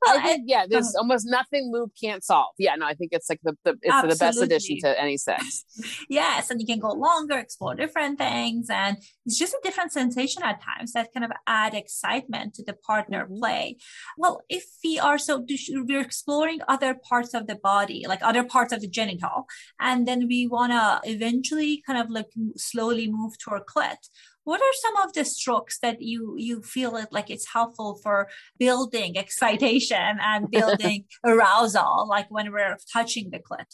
I 0.08 0.20
think 0.22 0.44
yeah, 0.46 0.66
there's 0.70 0.88
uh-huh. 0.88 1.00
almost 1.00 1.26
nothing 1.28 1.70
lube 1.72 1.92
can't 2.02 2.24
solve. 2.24 2.54
Yeah, 2.58 2.76
no, 2.76 2.86
I 2.86 2.94
think 2.94 3.12
it's 3.14 3.30
like 3.30 3.40
the, 3.44 3.56
the 3.64 3.72
it's 3.82 3.94
Absolutely. 3.94 4.14
the 4.14 4.20
best 4.20 4.42
addition 4.42 4.78
to 4.82 5.02
any 5.02 5.18
sex. 5.18 5.66
yes, 6.10 6.50
and 6.50 6.60
you 6.62 6.68
can 6.68 6.80
go 6.80 6.92
longer, 6.92 7.38
explore 7.38 7.76
different 7.76 8.18
things, 8.18 8.70
and 8.70 8.98
it's 9.26 9.38
just 9.38 9.54
a 9.54 9.60
different 9.64 9.92
sensation 9.92 10.44
at 10.44 10.62
times 10.62 10.94
that 10.94 11.14
kind 11.14 11.26
of 11.26 11.32
add 11.48 11.74
excitement 11.74 12.54
to 12.56 12.64
the 12.64 12.74
partner 12.74 13.26
mm-hmm. 13.26 13.40
play. 13.40 13.78
Well, 14.18 14.42
if 14.50 14.66
we 14.84 15.00
are 15.00 15.18
so 15.18 15.46
we're 15.70 16.02
exploring 16.02 16.60
other 16.68 16.96
parts 16.96 17.34
of 17.34 17.48
the 17.48 17.56
body, 17.56 18.06
like 18.08 18.22
other 18.22 18.44
parts 18.44 18.74
of 18.74 18.82
the 18.82 18.88
genital, 18.88 19.48
and 19.80 20.08
then 20.08 20.28
we 20.28 20.48
want 20.48 20.72
to 20.72 21.10
eventually 21.10 21.84
kind 21.86 22.00
of 22.00 22.10
like 22.10 22.28
slowly 22.56 23.10
move 23.12 23.38
to 23.40 23.52
our 23.52 23.64
clit 23.64 23.98
what 24.44 24.62
are 24.62 24.74
some 24.74 25.08
of 25.08 25.14
the 25.14 25.26
strokes 25.26 25.80
that 25.80 26.02
you 26.02 26.36
you 26.38 26.62
feel 26.62 26.96
it 26.96 27.08
like 27.12 27.30
it's 27.30 27.52
helpful 27.52 28.00
for 28.04 28.30
building 28.60 29.18
excitation 29.18 30.18
and 30.22 30.50
building 30.58 31.06
arousal 31.24 32.08
like 32.08 32.28
when 32.30 32.52
we're 32.52 32.78
touching 32.92 33.30
the 33.32 33.40
clit? 33.40 33.66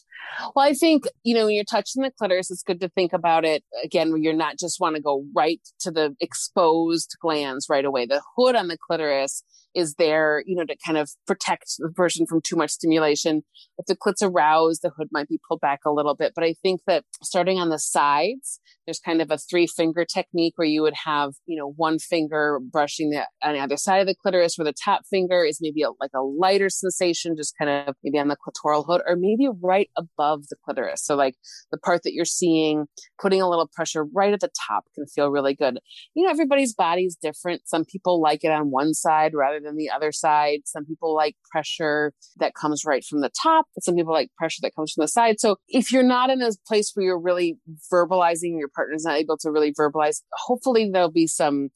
Well 0.55 0.65
i 0.65 0.73
think 0.73 1.05
you 1.23 1.33
know 1.33 1.45
when 1.45 1.55
you're 1.55 1.63
touching 1.63 2.03
the 2.03 2.11
clitoris 2.11 2.51
it's 2.51 2.63
good 2.63 2.81
to 2.81 2.89
think 2.89 3.13
about 3.13 3.45
it 3.45 3.63
again 3.83 4.09
where 4.11 4.19
you're 4.19 4.33
not 4.33 4.57
just 4.59 4.79
want 4.79 4.95
to 4.95 5.01
go 5.01 5.25
right 5.35 5.61
to 5.79 5.91
the 5.91 6.15
exposed 6.19 7.15
glans 7.23 7.69
right 7.69 7.85
away. 7.85 8.05
The 8.05 8.21
hood 8.35 8.55
on 8.55 8.67
the 8.67 8.77
clitoris 8.77 9.43
is 9.75 9.95
there, 9.95 10.43
you 10.45 10.55
know, 10.55 10.65
to 10.65 10.75
kind 10.85 10.97
of 10.97 11.11
protect 11.27 11.75
the 11.79 11.89
person 11.89 12.25
from 12.25 12.41
too 12.41 12.55
much 12.55 12.71
stimulation. 12.71 13.43
If 13.77 13.85
the 13.85 13.95
clit's 13.95 14.21
aroused, 14.21 14.81
the 14.81 14.91
hood 14.97 15.09
might 15.11 15.27
be 15.27 15.39
pulled 15.47 15.61
back 15.61 15.81
a 15.85 15.91
little 15.91 16.15
bit. 16.15 16.33
But 16.35 16.43
I 16.43 16.55
think 16.61 16.81
that 16.87 17.03
starting 17.23 17.59
on 17.59 17.69
the 17.69 17.79
sides, 17.79 18.59
there's 18.85 18.99
kind 18.99 19.21
of 19.21 19.29
a 19.29 19.37
three 19.37 19.67
finger 19.67 20.05
technique 20.05 20.53
where 20.55 20.67
you 20.67 20.81
would 20.81 20.95
have, 21.05 21.33
you 21.45 21.57
know, 21.57 21.71
one 21.75 21.99
finger 21.99 22.59
brushing 22.59 23.11
the 23.11 23.25
on 23.43 23.53
the 23.53 23.59
other 23.59 23.77
side 23.77 24.01
of 24.01 24.07
the 24.07 24.15
clitoris, 24.15 24.57
where 24.57 24.65
the 24.65 24.73
top 24.73 25.01
finger 25.09 25.43
is 25.43 25.59
maybe 25.61 25.83
a, 25.83 25.89
like 25.99 26.11
a 26.15 26.21
lighter 26.21 26.69
sensation, 26.69 27.35
just 27.37 27.53
kind 27.57 27.87
of 27.87 27.95
maybe 28.03 28.17
on 28.17 28.27
the 28.27 28.37
clitoral 28.37 28.85
hood, 28.85 29.01
or 29.05 29.15
maybe 29.15 29.47
right 29.61 29.89
above 29.95 30.47
the 30.49 30.55
clitoris. 30.65 31.05
So 31.05 31.15
like 31.15 31.35
the 31.71 31.77
part 31.77 32.01
that 32.03 32.13
you're 32.13 32.25
seeing, 32.25 32.85
putting 33.21 33.41
a 33.41 33.49
little 33.49 33.69
pressure 33.73 34.05
right 34.05 34.33
at 34.33 34.39
the 34.39 34.49
top 34.67 34.85
can 34.95 35.05
feel 35.05 35.29
really 35.29 35.53
good. 35.53 35.79
You 36.15 36.25
know, 36.25 36.31
everybody's 36.31 36.73
body 36.73 37.03
is 37.03 37.15
different. 37.21 37.67
Some 37.67 37.85
people 37.85 38.21
like 38.21 38.43
it 38.43 38.51
on 38.51 38.71
one 38.71 38.93
side 38.93 39.33
rather 39.35 39.58
than 39.59 39.75
the 39.75 39.89
other 39.89 40.11
side. 40.11 40.59
Some 40.65 40.85
people 40.85 41.15
like 41.15 41.35
pressure 41.51 42.13
that 42.37 42.53
comes 42.53 42.83
right 42.85 43.03
from 43.03 43.21
the 43.21 43.31
top, 43.41 43.67
some 43.79 43.95
people 43.95 44.13
like 44.13 44.29
pressure 44.37 44.59
that 44.63 44.75
comes 44.75 44.93
from 44.93 45.03
the 45.03 45.07
side. 45.07 45.39
So 45.39 45.57
if 45.67 45.91
you're 45.91 46.03
not 46.03 46.29
in 46.29 46.41
a 46.41 46.51
place 46.67 46.91
where 46.93 47.05
you're 47.05 47.19
really 47.19 47.57
verbalizing, 47.91 48.57
your 48.57 48.69
partner's 48.73 49.03
not 49.03 49.17
able 49.17 49.37
to 49.37 49.51
really 49.51 49.73
verbalize, 49.73 50.21
hopefully 50.33 50.89
there'll 50.91 51.11
be 51.11 51.27
some 51.27 51.69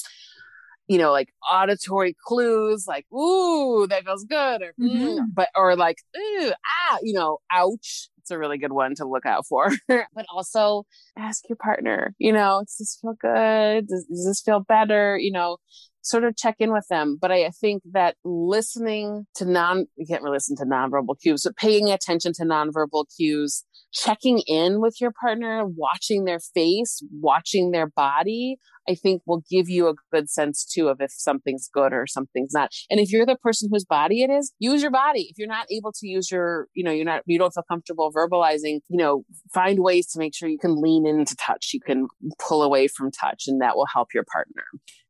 you 0.87 0.97
know, 0.97 1.11
like 1.11 1.29
auditory 1.49 2.15
clues, 2.25 2.85
like 2.87 3.05
"ooh, 3.13 3.87
that 3.87 4.03
feels 4.03 4.23
good," 4.25 4.61
or 4.61 4.73
mm, 4.79 4.91
mm-hmm. 4.91 5.25
but 5.33 5.49
or 5.55 5.75
like 5.75 5.97
"ooh, 6.17 6.51
ah," 6.51 6.97
you 7.01 7.13
know, 7.13 7.39
"ouch." 7.51 8.09
It's 8.19 8.31
a 8.31 8.37
really 8.37 8.57
good 8.57 8.71
one 8.71 8.95
to 8.95 9.05
look 9.05 9.25
out 9.25 9.45
for. 9.47 9.69
but 9.87 10.25
also 10.33 10.83
ask 11.17 11.43
your 11.49 11.57
partner, 11.57 12.15
you 12.19 12.31
know, 12.31 12.61
does 12.61 12.77
this 12.79 12.97
feel 13.01 13.15
good? 13.19 13.87
Does, 13.87 14.05
does 14.05 14.25
this 14.25 14.41
feel 14.41 14.61
better? 14.61 15.17
You 15.17 15.33
know, 15.33 15.57
sort 16.03 16.23
of 16.23 16.35
check 16.37 16.55
in 16.59 16.71
with 16.71 16.85
them. 16.89 17.17
But 17.19 17.31
I, 17.31 17.45
I 17.45 17.49
think 17.49 17.83
that 17.91 18.15
listening 18.23 19.25
to 19.35 19.45
non, 19.45 19.87
you 19.95 20.05
can't 20.05 20.21
really 20.21 20.35
listen 20.35 20.55
to 20.57 20.65
nonverbal 20.65 21.19
cues, 21.21 21.43
but 21.43 21.57
paying 21.57 21.91
attention 21.91 22.33
to 22.33 22.43
nonverbal 22.43 23.05
cues, 23.15 23.63
checking 23.93 24.39
in 24.39 24.81
with 24.81 24.99
your 24.99 25.11
partner, 25.11 25.63
watching 25.65 26.25
their 26.25 26.39
face, 26.39 27.01
watching 27.11 27.71
their 27.71 27.87
body, 27.87 28.57
I 28.87 28.95
think 28.95 29.21
will 29.25 29.43
give 29.49 29.69
you 29.69 29.87
a 29.87 29.93
good 30.11 30.29
sense 30.29 30.65
too 30.65 30.89
of 30.89 30.99
if 30.99 31.11
something's 31.11 31.69
good 31.73 31.93
or 31.93 32.05
something's 32.07 32.53
not. 32.53 32.71
And 32.89 32.99
if 32.99 33.11
you're 33.11 33.25
the 33.25 33.37
person 33.37 33.69
whose 33.71 33.85
body 33.85 34.23
it 34.23 34.29
is, 34.29 34.51
use 34.59 34.81
your 34.81 34.91
body. 34.91 35.27
If 35.29 35.37
you're 35.37 35.47
not 35.47 35.67
able 35.71 35.91
to 35.93 36.07
use 36.07 36.29
your, 36.31 36.67
you 36.73 36.83
know, 36.83 36.91
you're 36.91 37.05
not, 37.05 37.21
you 37.25 37.37
don't 37.37 37.53
feel 37.53 37.63
comfortable 37.69 38.11
verbalizing, 38.11 38.79
you 38.89 38.97
know, 38.97 39.23
find 39.53 39.79
ways 39.79 40.07
to 40.07 40.19
make 40.19 40.35
sure 40.35 40.49
you 40.49 40.59
can 40.59 40.81
lean 40.81 41.05
into 41.05 41.35
touch. 41.35 41.71
You 41.73 41.79
can 41.79 42.07
pull 42.39 42.63
away 42.63 42.87
from 42.87 43.11
touch 43.11 43.45
and 43.47 43.61
that 43.61 43.75
will 43.75 43.87
help 43.93 44.09
your 44.13 44.25
partner 44.31 44.63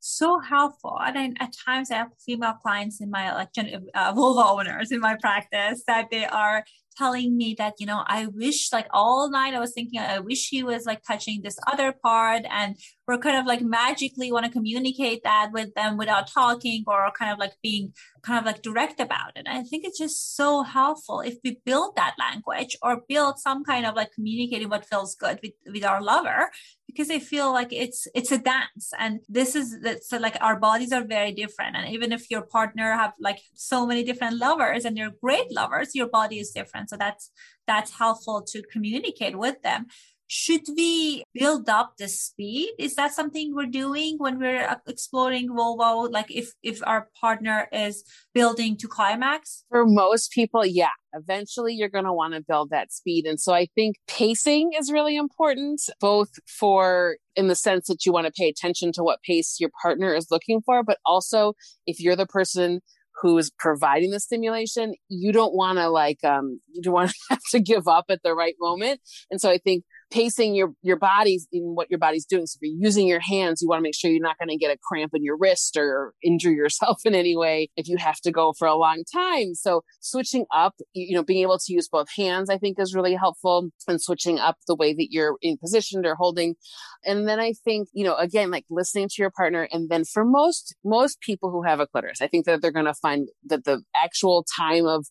so 0.06 0.40
helpful. 0.40 1.00
And 1.02 1.18
I, 1.18 1.44
at 1.44 1.54
times, 1.66 1.90
I 1.90 1.96
have 1.96 2.10
female 2.26 2.54
clients 2.62 3.00
in 3.00 3.10
my 3.10 3.34
like 3.34 3.50
uh, 3.96 4.12
vulva 4.16 4.46
owners 4.46 4.92
in 4.92 5.00
my 5.00 5.16
practice 5.16 5.84
that 5.88 6.10
they 6.12 6.26
are 6.26 6.66
telling 6.94 7.36
me 7.36 7.56
that 7.58 7.74
you 7.80 7.86
know 7.86 8.04
i 8.08 8.26
wish 8.28 8.72
like 8.72 8.88
all 8.92 9.30
night 9.30 9.54
i 9.54 9.60
was 9.60 9.74
thinking 9.74 10.00
i 10.00 10.20
wish 10.20 10.50
he 10.50 10.64
was 10.64 10.86
like 10.86 11.02
touching 11.04 11.42
this 11.42 11.58
other 11.72 11.92
part 11.92 12.44
and 12.50 12.76
we're 13.08 13.18
kind 13.18 13.38
of 13.38 13.46
like 13.46 13.62
magically 13.62 14.32
want 14.32 14.46
to 14.46 14.52
communicate 14.52 15.24
that 15.24 15.50
with 15.52 15.74
them 15.74 15.98
without 15.98 16.28
talking 16.32 16.84
or 16.88 17.12
kind 17.18 17.32
of 17.32 17.38
like 17.38 17.54
being 17.62 17.92
kind 18.22 18.40
of 18.40 18.46
like 18.46 18.62
direct 18.62 19.00
about 19.00 19.32
it. 19.36 19.46
And 19.46 19.58
i 19.58 19.64
think 19.64 19.84
it's 19.86 20.00
just 20.00 20.36
so 20.36 20.64
helpful 20.64 21.20
if 21.20 21.36
we 21.44 21.60
build 21.66 21.96
that 21.96 22.16
language 22.18 22.78
or 22.82 23.02
build 23.08 23.40
some 23.40 23.64
kind 23.64 23.86
of 23.86 23.96
like 23.96 24.12
communicating 24.14 24.70
what 24.70 24.86
feels 24.86 25.16
good 25.16 25.40
with, 25.44 25.54
with 25.72 25.84
our 25.84 26.02
lover 26.02 26.50
because 26.88 27.10
I 27.10 27.20
feel 27.20 27.52
like 27.52 27.74
it's 27.74 28.08
it's 28.14 28.32
a 28.32 28.38
dance 28.38 28.92
and 29.00 29.20
this 29.28 29.56
is 29.56 29.78
so 30.02 30.18
like 30.18 30.38
our 30.42 30.60
bodies 30.60 30.92
are 30.92 31.04
very 31.04 31.32
different 31.32 31.76
and 31.76 31.90
even 31.94 32.12
if 32.12 32.30
your 32.30 32.42
partner 32.44 32.94
have 32.94 33.14
like 33.20 33.40
so 33.56 33.86
many 33.86 34.04
different 34.04 34.38
lovers 34.38 34.86
and 34.86 34.96
they're 34.96 35.12
great 35.22 35.52
lovers 35.52 35.96
your 35.96 36.08
body 36.08 36.40
is 36.40 36.52
different 36.52 36.83
so 36.88 36.98
that's 36.98 37.32
that's 37.68 37.98
helpful 37.98 38.42
to 38.42 38.62
communicate 38.72 39.38
with 39.38 39.62
them. 39.62 39.88
Should 40.28 40.64
we 40.76 41.24
build 41.34 41.70
up 41.70 41.98
the 41.98 42.08
speed? 42.08 42.72
Is 42.80 42.96
that 42.96 43.14
something 43.14 43.54
we're 43.54 43.68
doing 43.68 44.16
when 44.18 44.40
we're 44.40 44.66
uh, 44.66 44.78
exploring 44.88 45.54
vulva? 45.54 46.10
Like 46.10 46.32
if 46.32 46.54
if 46.64 46.82
our 46.88 47.10
partner 47.20 47.68
is 47.72 48.04
building 48.34 48.78
to 48.78 48.88
climax? 48.88 49.64
For 49.70 49.86
most 49.86 50.32
people 50.32 50.66
yeah 50.66 50.96
eventually 51.14 51.74
you're 51.74 51.90
going 51.90 52.06
to 52.06 52.14
want 52.14 52.34
to 52.34 52.42
build 52.42 52.72
that 52.72 52.92
speed. 52.92 53.26
And 53.26 53.40
so 53.40 53.54
i 53.54 53.68
think 53.76 53.98
pacing 54.08 54.72
is 54.80 54.92
really 54.92 55.16
important 55.16 55.82
both 56.00 56.32
for 56.48 57.18
in 57.36 57.48
the 57.48 57.56
sense 57.56 57.88
that 57.88 58.06
you 58.06 58.12
want 58.12 58.26
to 58.26 58.34
pay 58.36 58.50
attention 58.50 58.92
to 58.94 59.04
what 59.04 59.22
pace 59.22 59.58
your 59.60 59.70
partner 59.82 60.14
is 60.14 60.28
looking 60.32 60.62
for 60.62 60.84
but 60.84 60.98
also 61.06 61.54
if 61.86 62.00
you're 62.00 62.16
the 62.16 62.26
person 62.26 62.82
who's 63.22 63.52
providing 63.58 64.12
the 64.12 64.20
stimulation, 64.20 64.94
you 65.10 65.32
don't 65.32 65.54
want 65.54 65.78
to 65.78 65.90
like 65.90 66.24
um 66.24 66.60
you 66.72 66.82
don't 66.82 66.94
want 66.94 67.12
to 67.12 67.16
have 67.30 67.42
to 67.52 67.60
give 67.60 67.88
up 67.88 68.06
at 68.10 68.22
the 68.24 68.34
right 68.34 68.56
moment. 68.60 69.02
And 69.32 69.40
so 69.40 69.50
I 69.50 69.58
think 69.58 69.84
pacing 70.14 70.54
your 70.54 70.74
your 70.84 70.98
body's 70.98 71.48
in 71.52 71.74
what 71.76 71.90
your 71.90 71.98
body's 71.98 72.26
doing. 72.26 72.46
So 72.46 72.58
if 72.62 72.70
you're 72.70 72.80
using 72.80 73.08
your 73.08 73.20
hands, 73.20 73.62
you 73.62 73.68
want 73.68 73.80
to 73.80 73.84
make 73.84 73.96
sure 73.96 74.12
you're 74.12 74.22
not 74.22 74.38
going 74.38 74.50
to 74.50 74.58
get 74.58 74.74
a 74.74 74.78
cramp 74.78 75.12
in 75.16 75.24
your 75.24 75.38
wrist 75.38 75.76
or 75.76 76.14
injure 76.24 76.52
yourself 76.52 77.02
in 77.06 77.16
any 77.16 77.36
way 77.36 77.70
if 77.76 77.88
you 77.88 77.98
have 77.98 78.20
to 78.22 78.32
go 78.32 78.54
for 78.54 78.68
a 78.68 78.76
long 78.76 79.04
time. 79.12 79.56
So 79.56 79.82
switching 80.00 80.46
up, 80.54 80.76
you 80.94 81.16
know, 81.16 81.24
being 81.24 81.42
able 81.42 81.58
to 81.58 81.74
use 81.74 81.90
both 81.90 82.08
hands, 82.16 82.50
I 82.50 82.60
think 82.60 82.80
is 82.80 82.94
really 82.94 83.16
helpful 83.16 83.70
and 83.88 84.02
switching 84.02 84.40
up 84.40 84.58
the 84.68 84.76
way 84.76 84.94
that 84.94 85.08
you're 85.10 85.36
in 85.42 85.58
positioned 85.58 86.06
or 86.06 86.16
holding. 86.16 86.56
And 87.04 87.28
then 87.28 87.40
I 87.40 87.54
think, 87.66 87.90
you 87.94 88.04
know, 88.04 88.16
again, 88.16 88.52
like 88.52 88.66
listening 88.70 89.10
to 89.10 89.16
your 89.18 89.32
partner. 89.32 89.68
And 89.72 89.90
then 89.90 90.06
for 90.06 90.24
most, 90.24 90.76
most 90.86 91.20
people 91.22 91.50
who 91.50 91.64
have 91.64 91.80
a 91.80 91.88
clitoris, 91.88 92.22
I 92.22 92.28
think 92.28 92.46
that 92.46 92.62
they're 92.62 92.72
going 92.72 92.86
to 92.86 92.94
find 92.94 93.30
that 93.46 93.66
the 93.66 93.82
actual 93.96 94.46
time 94.58 94.86
of 94.86 95.08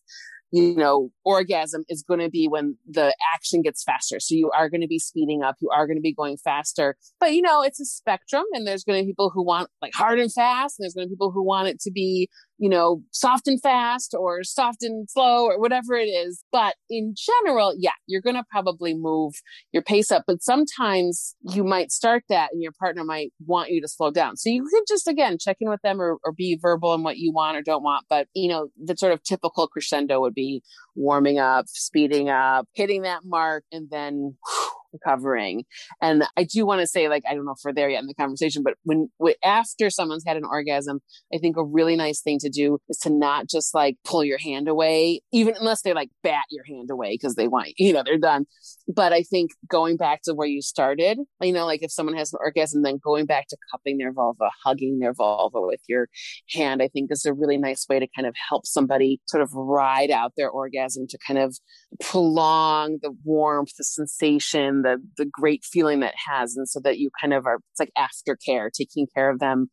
you 0.53 0.75
know, 0.75 1.09
orgasm 1.25 1.83
is 1.89 2.03
going 2.03 2.19
to 2.19 2.29
be 2.29 2.47
when 2.47 2.77
the 2.87 3.11
action 3.33 3.63
gets 3.63 3.83
faster. 3.83 4.19
So 4.19 4.35
you 4.35 4.51
are 4.55 4.69
going 4.69 4.81
to 4.81 4.87
be 4.87 4.99
speeding 4.99 5.41
up. 5.41 5.55
You 5.59 5.71
are 5.71 5.87
going 5.87 5.97
to 5.97 6.01
be 6.01 6.13
going 6.13 6.37
faster. 6.37 6.95
But, 7.19 7.33
you 7.33 7.41
know, 7.41 7.63
it's 7.63 7.79
a 7.79 7.85
spectrum 7.85 8.43
and 8.53 8.67
there's 8.67 8.83
going 8.83 8.99
to 8.99 9.03
be 9.03 9.11
people 9.11 9.31
who 9.33 9.43
want 9.43 9.71
like 9.81 9.95
hard 9.95 10.19
and 10.19 10.31
fast. 10.31 10.77
And 10.77 10.83
there's 10.85 10.93
going 10.93 11.07
to 11.07 11.09
be 11.09 11.15
people 11.15 11.31
who 11.31 11.43
want 11.43 11.69
it 11.69 11.79
to 11.81 11.91
be, 11.91 12.29
you 12.63 12.69
know, 12.69 13.03
soft 13.11 13.45
and 13.45 13.61
fast 13.61 14.15
or 14.17 14.41
soft 14.41 14.83
and 14.83 15.09
slow 15.09 15.47
or 15.47 15.59
whatever 15.59 15.95
it 15.95 16.05
is. 16.05 16.45
But 16.49 16.75
in 16.89 17.13
general, 17.13 17.75
yeah, 17.77 17.91
you're 18.07 18.21
going 18.21 18.37
to 18.37 18.45
probably 18.49 18.93
move 18.93 19.33
your 19.73 19.83
pace 19.83 20.11
up. 20.11 20.23
But 20.25 20.41
sometimes 20.41 21.35
you 21.41 21.65
might 21.65 21.91
start 21.91 22.23
that 22.29 22.53
and 22.53 22.63
your 22.63 22.71
partner 22.79 23.03
might 23.03 23.33
want 23.45 23.71
you 23.71 23.81
to 23.81 23.87
slow 23.89 24.11
down. 24.11 24.37
So 24.37 24.49
you 24.49 24.65
could 24.71 24.83
just, 24.87 25.09
again, 25.09 25.37
check 25.37 25.57
in 25.59 25.69
with 25.69 25.81
them 25.81 25.99
or, 25.99 26.19
or 26.23 26.31
be 26.31 26.57
verbal 26.57 26.93
in 26.93 27.03
what 27.03 27.17
you 27.17 27.33
want 27.33 27.57
or 27.57 27.61
don't 27.61 27.83
want. 27.83 28.05
But, 28.09 28.29
you 28.33 28.47
know, 28.47 28.69
the 28.81 28.95
sort 28.95 29.11
of 29.11 29.21
typical 29.23 29.67
crescendo 29.67 30.21
would 30.21 30.33
be 30.33 30.63
warming 30.95 31.39
up, 31.39 31.65
speeding 31.67 32.29
up, 32.29 32.65
hitting 32.71 33.01
that 33.01 33.25
mark, 33.25 33.65
and 33.73 33.89
then 33.89 34.37
whew, 34.47 34.69
recovering. 34.93 35.65
And 36.01 36.23
I 36.37 36.43
do 36.43 36.65
want 36.65 36.81
to 36.81 36.87
say, 36.87 37.09
like, 37.09 37.23
I 37.29 37.33
don't 37.33 37.45
know 37.45 37.51
if 37.53 37.61
we're 37.63 37.73
there 37.73 37.89
yet 37.89 38.01
in 38.01 38.07
the 38.07 38.13
conversation, 38.13 38.63
but 38.63 38.75
when, 38.83 39.09
when 39.17 39.33
after 39.43 39.89
someone's 39.89 40.23
had 40.25 40.37
an 40.37 40.45
orgasm, 40.45 40.99
I 41.33 41.39
think 41.39 41.57
a 41.57 41.63
really 41.63 41.95
nice 41.95 42.21
thing 42.21 42.39
to 42.39 42.49
do 42.49 42.79
is 42.89 42.97
to 42.99 43.09
not 43.09 43.47
just 43.49 43.73
like 43.73 43.97
pull 44.05 44.23
your 44.23 44.37
hand 44.37 44.67
away, 44.67 45.21
even 45.31 45.55
unless 45.59 45.81
they 45.81 45.93
like 45.93 46.09
bat 46.21 46.45
your 46.49 46.63
hand 46.65 46.89
away 46.91 47.13
because 47.13 47.35
they 47.35 47.47
want, 47.47 47.69
you 47.77 47.93
know, 47.93 48.03
they're 48.03 48.17
done. 48.17 48.45
But 48.87 49.13
I 49.13 49.23
think 49.23 49.51
going 49.67 49.97
back 49.97 50.21
to 50.23 50.33
where 50.33 50.47
you 50.47 50.61
started, 50.61 51.17
you 51.41 51.53
know, 51.53 51.65
like 51.65 51.83
if 51.83 51.91
someone 51.91 52.15
has 52.17 52.33
an 52.33 52.39
orgasm, 52.41 52.83
then 52.83 52.99
going 53.03 53.25
back 53.25 53.47
to 53.47 53.57
cupping 53.71 53.97
their 53.97 54.13
vulva, 54.13 54.49
hugging 54.63 54.99
their 54.99 55.13
vulva 55.13 55.61
with 55.61 55.81
your 55.87 56.09
hand, 56.51 56.81
I 56.81 56.87
think 56.87 57.11
is 57.11 57.25
a 57.25 57.33
really 57.33 57.57
nice 57.57 57.85
way 57.89 57.99
to 57.99 58.07
kind 58.15 58.27
of 58.27 58.35
help 58.49 58.65
somebody 58.65 59.19
sort 59.27 59.43
of 59.43 59.53
ride 59.53 60.11
out 60.11 60.33
their 60.37 60.49
orgasm 60.49 61.07
to 61.09 61.17
kind 61.25 61.39
of 61.39 61.57
prolong 61.99 62.99
the 63.01 63.11
warmth, 63.23 63.75
the 63.77 63.83
sensation, 63.83 64.82
the 64.83 64.97
the 65.17 65.25
great 65.25 65.63
feeling 65.63 66.01
that 66.01 66.13
has 66.27 66.55
and 66.55 66.67
so 66.67 66.79
that 66.83 66.97
you 66.99 67.09
kind 67.19 67.33
of 67.33 67.45
are 67.45 67.59
it's 67.71 67.79
like 67.79 67.91
aftercare 67.97 68.69
taking 68.71 69.07
care 69.15 69.29
of 69.29 69.39
them 69.39 69.67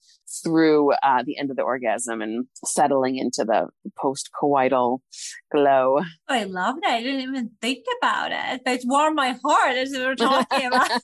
through 0.44 0.92
uh, 1.02 1.22
the 1.24 1.36
end 1.38 1.50
of 1.50 1.56
the 1.56 1.62
orgasm 1.62 2.22
and 2.22 2.46
settling 2.64 3.16
into 3.16 3.44
the 3.44 3.66
post-coital 3.98 4.98
glow. 5.52 5.98
Oh, 5.98 6.04
i 6.28 6.44
love 6.44 6.76
that. 6.82 6.92
I 6.92 7.02
didn't 7.02 7.22
even 7.22 7.50
think 7.60 7.84
about 7.98 8.30
it. 8.32 8.62
But 8.64 8.74
it 8.74 8.82
warmed 8.84 9.16
my 9.16 9.36
heart 9.44 9.76
as 9.76 9.90
we 9.90 10.04
were 10.04 10.14
talking 10.14 10.66
about 10.66 10.88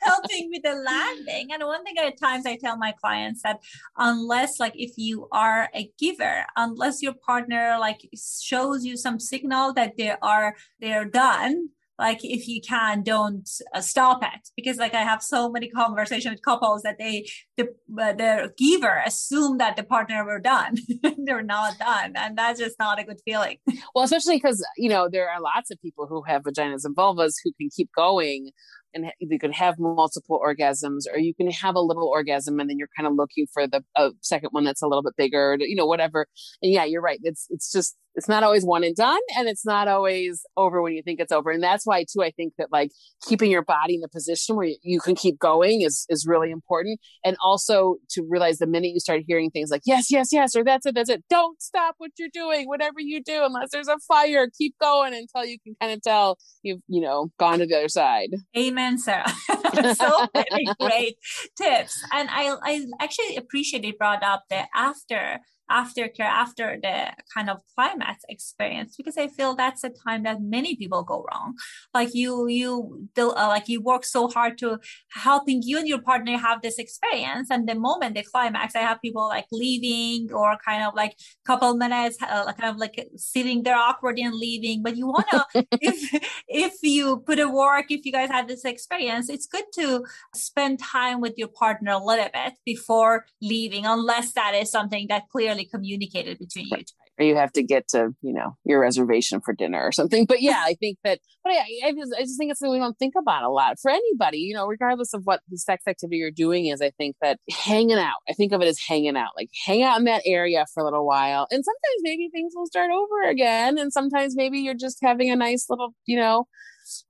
helping 0.00 0.50
with 0.50 0.62
the 0.62 0.74
landing. 0.74 1.48
And 1.52 1.62
one 1.64 1.84
thing 1.84 1.98
at 1.98 2.18
times 2.18 2.46
i 2.46 2.56
tell 2.56 2.76
my 2.76 2.92
clients 2.92 3.42
that 3.42 3.60
unless 3.96 4.58
like 4.58 4.72
if 4.76 4.92
you 4.96 5.28
are 5.32 5.68
a 5.74 5.90
giver 5.98 6.46
unless 6.56 7.02
your 7.02 7.14
partner 7.14 7.76
like 7.78 8.08
shows 8.40 8.84
you 8.84 8.96
some 8.96 9.18
signal 9.18 9.72
that 9.74 9.96
they 9.96 10.14
are 10.22 10.54
they're 10.80 11.04
done 11.04 11.68
like 12.02 12.24
if 12.24 12.48
you 12.48 12.60
can 12.60 13.02
don't 13.02 13.48
uh, 13.74 13.80
stop 13.80 14.22
it. 14.22 14.42
Because 14.56 14.76
like 14.76 14.94
i 14.94 15.02
have 15.10 15.22
so 15.22 15.50
many 15.50 15.68
conversations 15.68 16.32
with 16.34 16.42
couples 16.42 16.82
that 16.82 16.98
they 16.98 17.26
the 17.56 17.64
uh, 18.04 18.12
the 18.22 18.52
giver 18.58 18.96
assume 19.06 19.58
that 19.58 19.76
the 19.76 19.84
partner 19.94 20.24
were 20.24 20.40
done. 20.40 20.76
They're 21.24 21.42
not 21.56 21.78
done. 21.78 22.12
And 22.16 22.36
that's 22.36 22.58
just 22.58 22.76
not 22.78 23.00
a 23.00 23.04
good 23.04 23.20
feeling. 23.24 23.58
Well 23.94 24.04
especially 24.04 24.36
because 24.36 24.64
you 24.76 24.88
know 24.88 25.08
there 25.10 25.28
are 25.30 25.40
lots 25.40 25.70
of 25.70 25.80
people 25.80 26.06
who 26.06 26.22
have 26.22 26.42
vaginas 26.42 26.84
and 26.84 26.96
vulvas 26.96 27.34
who 27.42 27.52
can 27.58 27.68
keep 27.76 27.90
going 27.96 28.50
and 28.94 29.06
you 29.20 29.38
can 29.38 29.52
have 29.52 29.78
multiple 29.78 30.38
orgasms 30.44 31.02
or 31.10 31.18
you 31.18 31.34
can 31.34 31.50
have 31.50 31.76
a 31.76 31.80
little 31.80 32.08
orgasm 32.08 32.60
and 32.60 32.68
then 32.68 32.76
you're 32.78 32.94
kind 32.96 33.06
of 33.06 33.14
looking 33.14 33.46
for 33.52 33.66
the 33.66 33.82
second 34.20 34.50
one 34.50 34.64
that's 34.64 34.82
a 34.82 34.86
little 34.86 35.02
bit 35.02 35.16
bigger 35.16 35.56
you 35.60 35.76
know 35.76 35.86
whatever. 35.86 36.26
And 36.62 36.72
yeah 36.72 36.84
you're 36.84 37.02
right. 37.02 37.20
It's 37.22 37.46
it's 37.50 37.70
just 37.70 37.96
it's 38.14 38.28
not 38.28 38.42
always 38.42 38.64
one 38.64 38.84
and 38.84 38.94
done 38.94 39.20
and 39.36 39.48
it's 39.48 39.64
not 39.64 39.88
always 39.88 40.44
over 40.56 40.82
when 40.82 40.92
you 40.92 41.02
think 41.02 41.20
it's 41.20 41.32
over. 41.32 41.50
And 41.50 41.62
that's 41.62 41.86
why 41.86 42.04
too 42.04 42.22
i 42.22 42.30
think 42.30 42.54
that 42.58 42.68
like 42.72 42.90
keeping 43.26 43.50
your 43.50 43.62
body 43.62 43.94
in 43.94 44.00
the 44.00 44.08
position 44.08 44.56
where 44.56 44.70
you 44.82 45.00
can 45.00 45.14
keep 45.14 45.38
going 45.38 45.82
is 45.82 46.06
is 46.08 46.26
really 46.26 46.50
important. 46.50 47.00
And 47.24 47.36
also 47.42 47.96
to 48.10 48.22
realize 48.28 48.58
the 48.58 48.66
minute 48.66 48.92
you 48.92 49.00
start 49.00 49.22
hearing 49.26 49.50
things 49.50 49.70
like 49.70 49.82
yes 49.84 50.10
yes 50.10 50.28
yes 50.32 50.54
or 50.56 50.64
that's 50.64 50.86
it 50.86 50.94
that's 50.94 51.10
it 51.10 51.24
don't 51.28 51.60
stop 51.60 51.94
what 51.98 52.10
you're 52.18 52.28
doing 52.32 52.66
whatever 52.66 53.00
you 53.00 53.22
do 53.22 53.44
unless 53.44 53.70
there's 53.70 53.88
a 53.88 53.98
fire 54.06 54.48
keep 54.56 54.74
going 54.80 55.14
until 55.14 55.44
you 55.48 55.58
can 55.64 55.74
kind 55.80 55.92
of 55.92 56.02
tell 56.02 56.38
you've 56.62 56.80
you 56.88 57.00
know 57.00 57.28
gone 57.38 57.58
to 57.58 57.66
the 57.66 57.76
other 57.76 57.88
side. 57.88 58.30
Amen 58.56 58.98
sarah. 58.98 59.32
So 59.94 60.26
many 60.34 60.66
great 60.80 61.16
tips. 61.56 62.02
And 62.12 62.28
i 62.30 62.56
i 62.62 62.84
actually 63.00 63.36
appreciate 63.36 63.84
it 63.84 63.98
brought 63.98 64.22
up 64.22 64.44
the 64.50 64.66
after 64.74 65.40
aftercare 65.72 66.32
after 66.44 66.78
the 66.82 66.96
kind 67.34 67.48
of 67.50 67.58
climax 67.74 68.24
experience 68.28 68.96
because 68.96 69.16
I 69.16 69.28
feel 69.28 69.54
that's 69.54 69.82
the 69.82 69.90
time 69.90 70.22
that 70.24 70.42
many 70.42 70.76
people 70.76 71.02
go 71.02 71.24
wrong. 71.30 71.54
Like 71.94 72.14
you, 72.14 72.48
you, 72.48 73.08
uh, 73.16 73.32
like 73.48 73.68
you 73.68 73.80
work 73.80 74.04
so 74.04 74.28
hard 74.28 74.58
to 74.58 74.78
helping 75.10 75.62
you 75.62 75.78
and 75.78 75.88
your 75.88 76.02
partner 76.02 76.36
have 76.36 76.62
this 76.62 76.78
experience, 76.78 77.48
and 77.50 77.68
the 77.68 77.74
moment 77.74 78.14
the 78.14 78.22
climax, 78.22 78.76
I 78.76 78.80
have 78.80 79.00
people 79.00 79.28
like 79.28 79.46
leaving 79.50 80.32
or 80.32 80.56
kind 80.64 80.84
of 80.84 80.94
like 80.94 81.16
couple 81.46 81.74
minutes, 81.74 82.16
uh, 82.22 82.52
kind 82.52 82.70
of 82.70 82.76
like 82.76 83.08
sitting 83.16 83.62
there 83.62 83.76
awkward 83.76 84.18
and 84.18 84.34
leaving. 84.34 84.82
But 84.82 84.96
you 84.96 85.06
wanna, 85.06 85.44
if 85.80 86.22
if 86.48 86.74
you 86.82 87.18
put 87.18 87.38
a 87.38 87.48
work, 87.48 87.86
if 87.90 88.04
you 88.04 88.12
guys 88.12 88.30
had 88.30 88.48
this 88.48 88.64
experience, 88.64 89.28
it's 89.28 89.46
good 89.46 89.64
to 89.74 90.04
spend 90.34 90.78
time 90.78 91.20
with 91.20 91.34
your 91.36 91.48
partner 91.48 91.92
a 91.92 92.04
little 92.04 92.28
bit 92.32 92.54
before 92.64 93.24
leaving, 93.40 93.86
unless 93.86 94.32
that 94.32 94.54
is 94.54 94.70
something 94.70 95.06
that 95.08 95.28
clearly 95.30 95.61
communicated 95.70 96.38
between 96.38 96.66
you 96.70 96.76
two. 96.78 96.84
Or 97.18 97.24
you 97.24 97.36
have 97.36 97.52
to 97.52 97.62
get 97.62 97.88
to, 97.88 98.14
you 98.22 98.32
know, 98.32 98.56
your 98.64 98.80
reservation 98.80 99.40
for 99.40 99.52
dinner 99.52 99.82
or 99.82 99.92
something. 99.92 100.24
But 100.24 100.40
yeah, 100.40 100.62
I 100.64 100.74
think 100.74 100.98
that, 101.04 101.20
but 101.44 101.52
I, 101.52 101.64
I, 101.84 101.92
just, 101.92 102.14
I 102.16 102.22
just 102.22 102.38
think 102.38 102.50
it's 102.50 102.60
something 102.60 102.72
we 102.72 102.78
don't 102.78 102.98
think 102.98 103.14
about 103.18 103.42
a 103.42 103.50
lot 103.50 103.76
for 103.80 103.90
anybody, 103.90 104.38
you 104.38 104.54
know, 104.54 104.66
regardless 104.66 105.12
of 105.12 105.22
what 105.24 105.40
the 105.48 105.58
sex 105.58 105.82
activity 105.86 106.16
you're 106.16 106.30
doing 106.30 106.66
is. 106.66 106.80
I 106.80 106.90
think 106.90 107.16
that 107.20 107.38
hanging 107.50 107.98
out, 107.98 108.16
I 108.28 108.32
think 108.32 108.52
of 108.52 108.62
it 108.62 108.66
as 108.66 108.78
hanging 108.78 109.16
out, 109.16 109.32
like 109.36 109.50
hang 109.66 109.82
out 109.82 109.98
in 109.98 110.04
that 110.04 110.22
area 110.24 110.64
for 110.72 110.80
a 110.80 110.84
little 110.84 111.06
while. 111.06 111.46
And 111.50 111.62
sometimes 111.62 112.00
maybe 112.00 112.30
things 112.32 112.54
will 112.56 112.66
start 112.66 112.90
over 112.90 113.28
again. 113.28 113.76
And 113.78 113.92
sometimes 113.92 114.34
maybe 114.34 114.60
you're 114.60 114.74
just 114.74 114.98
having 115.02 115.30
a 115.30 115.36
nice 115.36 115.66
little, 115.68 115.94
you 116.06 116.16
know, 116.16 116.46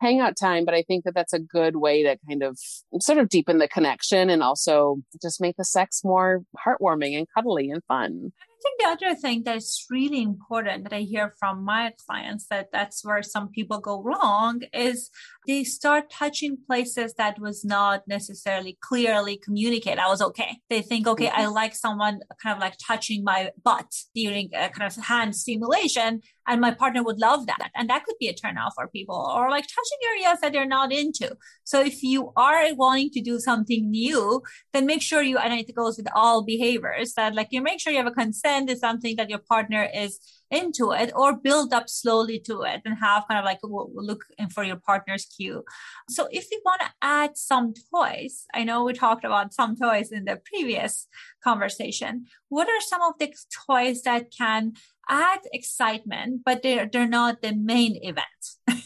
hangout 0.00 0.36
time. 0.36 0.64
But 0.64 0.74
I 0.74 0.82
think 0.82 1.04
that 1.04 1.14
that's 1.14 1.32
a 1.32 1.38
good 1.38 1.76
way 1.76 2.02
to 2.02 2.16
kind 2.28 2.42
of 2.42 2.58
sort 3.00 3.18
of 3.18 3.28
deepen 3.28 3.58
the 3.58 3.68
connection 3.68 4.30
and 4.30 4.42
also 4.42 4.96
just 5.20 5.40
make 5.40 5.56
the 5.56 5.64
sex 5.64 6.02
more 6.04 6.42
heartwarming 6.66 7.16
and 7.16 7.26
cuddly 7.34 7.70
and 7.70 7.82
fun. 7.84 8.32
I 8.38 8.62
think 8.62 9.00
the 9.00 9.06
other 9.06 9.16
thing 9.16 9.42
that's 9.44 9.86
really 9.90 10.22
important 10.22 10.84
that 10.84 10.92
I 10.92 11.00
hear 11.00 11.34
from 11.40 11.64
my 11.64 11.92
clients 12.06 12.46
that 12.48 12.68
that's 12.72 13.04
where 13.04 13.20
some 13.22 13.48
people 13.48 13.80
go 13.80 14.00
wrong 14.00 14.60
is 14.72 15.10
they 15.48 15.64
start 15.64 16.10
touching 16.10 16.58
places 16.64 17.14
that 17.14 17.40
was 17.40 17.64
not 17.64 18.02
necessarily 18.06 18.78
clearly 18.80 19.36
communicated. 19.36 19.98
I 19.98 20.08
was 20.08 20.22
okay. 20.22 20.58
They 20.70 20.80
think, 20.80 21.08
okay, 21.08 21.26
mm-hmm. 21.26 21.40
I 21.40 21.46
like 21.46 21.74
someone 21.74 22.20
kind 22.40 22.54
of 22.54 22.60
like 22.60 22.74
touching 22.86 23.24
my 23.24 23.50
butt 23.64 23.92
during 24.14 24.50
a 24.54 24.68
kind 24.68 24.86
of 24.86 24.94
hand 25.04 25.34
stimulation 25.34 26.20
and 26.46 26.60
my 26.60 26.70
partner 26.70 27.02
would 27.02 27.18
love 27.18 27.46
that 27.46 27.70
and 27.74 27.88
that 27.88 28.04
could 28.04 28.16
be 28.18 28.28
a 28.28 28.34
turn 28.34 28.58
off 28.58 28.74
for 28.74 28.88
people 28.88 29.32
or 29.36 29.50
like 29.50 29.64
touching 29.64 29.98
areas 30.10 30.40
that 30.40 30.52
they're 30.52 30.66
not 30.66 30.92
into 30.92 31.36
so 31.64 31.80
if 31.80 32.02
you 32.02 32.32
are 32.36 32.74
wanting 32.74 33.10
to 33.10 33.20
do 33.20 33.38
something 33.38 33.90
new 33.90 34.42
then 34.72 34.86
make 34.86 35.02
sure 35.02 35.22
you 35.22 35.38
and 35.38 35.52
it 35.52 35.74
goes 35.74 35.96
with 35.96 36.08
all 36.14 36.44
behaviors 36.44 37.14
that 37.14 37.34
like 37.34 37.48
you 37.50 37.62
make 37.62 37.80
sure 37.80 37.92
you 37.92 37.98
have 37.98 38.06
a 38.06 38.10
consent 38.10 38.70
is 38.70 38.80
something 38.80 39.16
that 39.16 39.30
your 39.30 39.38
partner 39.38 39.88
is 39.94 40.18
into 40.52 40.92
it 40.92 41.10
or 41.16 41.34
build 41.34 41.72
up 41.72 41.88
slowly 41.88 42.38
to 42.38 42.62
it 42.62 42.82
and 42.84 42.98
have 43.00 43.24
kind 43.26 43.38
of 43.38 43.44
like 43.44 43.58
look 43.62 44.24
for 44.52 44.62
your 44.62 44.76
partner's 44.76 45.24
cue. 45.24 45.64
So 46.08 46.28
if 46.30 46.46
you 46.50 46.60
want 46.64 46.82
to 46.82 46.90
add 47.00 47.36
some 47.36 47.72
toys, 47.92 48.44
I 48.54 48.64
know 48.64 48.84
we 48.84 48.92
talked 48.92 49.24
about 49.24 49.54
some 49.54 49.76
toys 49.76 50.12
in 50.12 50.26
the 50.26 50.36
previous 50.44 51.08
conversation. 51.42 52.26
What 52.50 52.68
are 52.68 52.80
some 52.80 53.00
of 53.02 53.14
the 53.18 53.34
toys 53.66 54.02
that 54.02 54.30
can 54.36 54.74
add 55.12 55.40
excitement, 55.52 56.40
but 56.44 56.62
they're, 56.62 56.88
they're 56.90 57.06
not 57.06 57.42
the 57.42 57.54
main 57.54 57.98
event? 58.02 58.26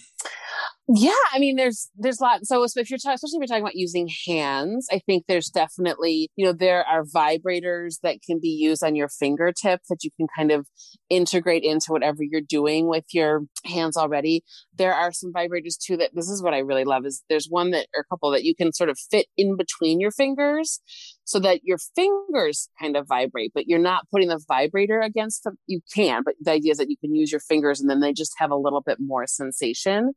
yeah 0.88 1.10
i 1.32 1.38
mean 1.40 1.56
there's 1.56 1.90
there's 1.96 2.20
a 2.20 2.22
lot 2.22 2.46
so 2.46 2.62
if 2.62 2.88
you're 2.88 2.98
talking 2.98 3.14
especially 3.14 3.38
if 3.38 3.40
you're 3.40 3.46
talking 3.48 3.62
about 3.62 3.74
using 3.74 4.08
hands 4.26 4.86
i 4.92 5.00
think 5.00 5.24
there's 5.26 5.48
definitely 5.48 6.30
you 6.36 6.46
know 6.46 6.52
there 6.52 6.84
are 6.86 7.04
vibrators 7.04 7.96
that 8.04 8.18
can 8.24 8.38
be 8.40 8.48
used 8.48 8.84
on 8.84 8.94
your 8.94 9.08
fingertip 9.08 9.80
that 9.88 10.04
you 10.04 10.10
can 10.16 10.28
kind 10.36 10.52
of 10.52 10.68
integrate 11.10 11.64
into 11.64 11.86
whatever 11.88 12.18
you're 12.20 12.40
doing 12.40 12.86
with 12.86 13.04
your 13.12 13.42
hands 13.64 13.96
already 13.96 14.44
there 14.76 14.94
are 14.94 15.10
some 15.10 15.32
vibrators 15.32 15.76
too 15.76 15.96
that 15.96 16.10
this 16.14 16.28
is 16.28 16.40
what 16.40 16.54
i 16.54 16.58
really 16.58 16.84
love 16.84 17.04
is 17.04 17.24
there's 17.28 17.48
one 17.50 17.72
that 17.72 17.88
or 17.96 18.02
a 18.02 18.04
couple 18.04 18.30
that 18.30 18.44
you 18.44 18.54
can 18.54 18.72
sort 18.72 18.88
of 18.88 18.96
fit 19.10 19.26
in 19.36 19.56
between 19.56 19.98
your 19.98 20.12
fingers 20.12 20.80
so 21.26 21.40
that 21.40 21.64
your 21.64 21.78
fingers 21.96 22.68
kind 22.80 22.96
of 22.96 23.08
vibrate, 23.08 23.50
but 23.52 23.66
you're 23.66 23.80
not 23.80 24.08
putting 24.12 24.28
the 24.28 24.40
vibrator 24.46 25.00
against 25.00 25.42
them. 25.42 25.58
You 25.66 25.80
can, 25.92 26.22
but 26.24 26.34
the 26.40 26.52
idea 26.52 26.70
is 26.70 26.78
that 26.78 26.88
you 26.88 26.96
can 26.96 27.16
use 27.16 27.32
your 27.32 27.40
fingers 27.40 27.80
and 27.80 27.90
then 27.90 27.98
they 27.98 28.12
just 28.12 28.32
have 28.38 28.52
a 28.52 28.56
little 28.56 28.80
bit 28.80 28.98
more 29.00 29.26
sensation. 29.26 30.12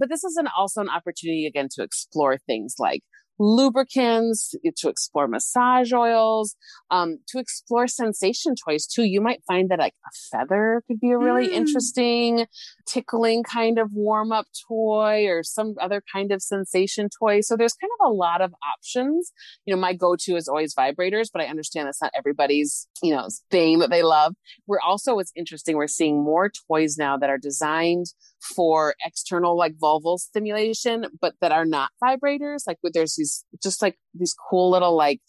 But 0.00 0.08
this 0.08 0.24
is 0.24 0.36
an, 0.36 0.48
also 0.56 0.80
an 0.80 0.88
opportunity 0.88 1.46
again 1.46 1.68
to 1.76 1.82
explore 1.84 2.38
things 2.38 2.74
like 2.76 3.04
lubricants, 3.38 4.54
to 4.76 4.88
explore 4.88 5.28
massage 5.28 5.92
oils, 5.92 6.56
um, 6.90 7.18
to 7.28 7.38
explore 7.38 7.86
sensation 7.86 8.54
toys 8.54 8.86
too. 8.86 9.04
You 9.04 9.20
might 9.20 9.42
find 9.46 9.70
that 9.70 9.78
like 9.78 9.94
a 10.04 10.36
feather 10.36 10.82
could 10.86 11.00
be 11.00 11.10
a 11.10 11.18
really 11.18 11.48
mm. 11.48 11.52
interesting 11.52 12.46
tickling 12.86 13.42
kind 13.42 13.78
of 13.78 13.90
warm 13.92 14.32
up 14.32 14.46
toy 14.68 15.26
or 15.26 15.42
some 15.42 15.74
other 15.80 16.02
kind 16.12 16.32
of 16.32 16.42
sensation 16.42 17.08
toy. 17.18 17.40
So 17.40 17.56
there's 17.56 17.74
kind 17.74 17.90
of 18.00 18.10
a 18.10 18.14
lot 18.14 18.40
of 18.40 18.52
options. 18.76 19.32
You 19.66 19.74
know, 19.74 19.80
my 19.80 19.94
go 19.94 20.16
to 20.20 20.36
is 20.36 20.48
always 20.48 20.74
vibrators, 20.74 21.28
but 21.32 21.42
I 21.42 21.46
understand 21.46 21.86
that's 21.86 22.02
not 22.02 22.12
everybody's, 22.16 22.88
you 23.02 23.14
know, 23.14 23.28
thing 23.50 23.78
that 23.80 23.90
they 23.90 24.02
love. 24.02 24.34
We're 24.66 24.80
also, 24.80 25.18
it's 25.18 25.32
interesting, 25.36 25.76
we're 25.76 25.86
seeing 25.86 26.22
more 26.22 26.50
toys 26.68 26.96
now 26.98 27.16
that 27.18 27.30
are 27.30 27.38
designed 27.38 28.06
for 28.40 28.94
external 29.04 29.56
like 29.56 29.74
vulval 29.82 30.18
stimulation, 30.18 31.06
but 31.20 31.34
that 31.40 31.52
are 31.52 31.64
not 31.64 31.90
vibrators. 32.02 32.62
Like 32.66 32.78
there's 32.82 33.16
these 33.16 33.44
just 33.62 33.82
like 33.82 33.98
these 34.14 34.34
cool 34.50 34.70
little 34.70 34.96
like 34.96 35.20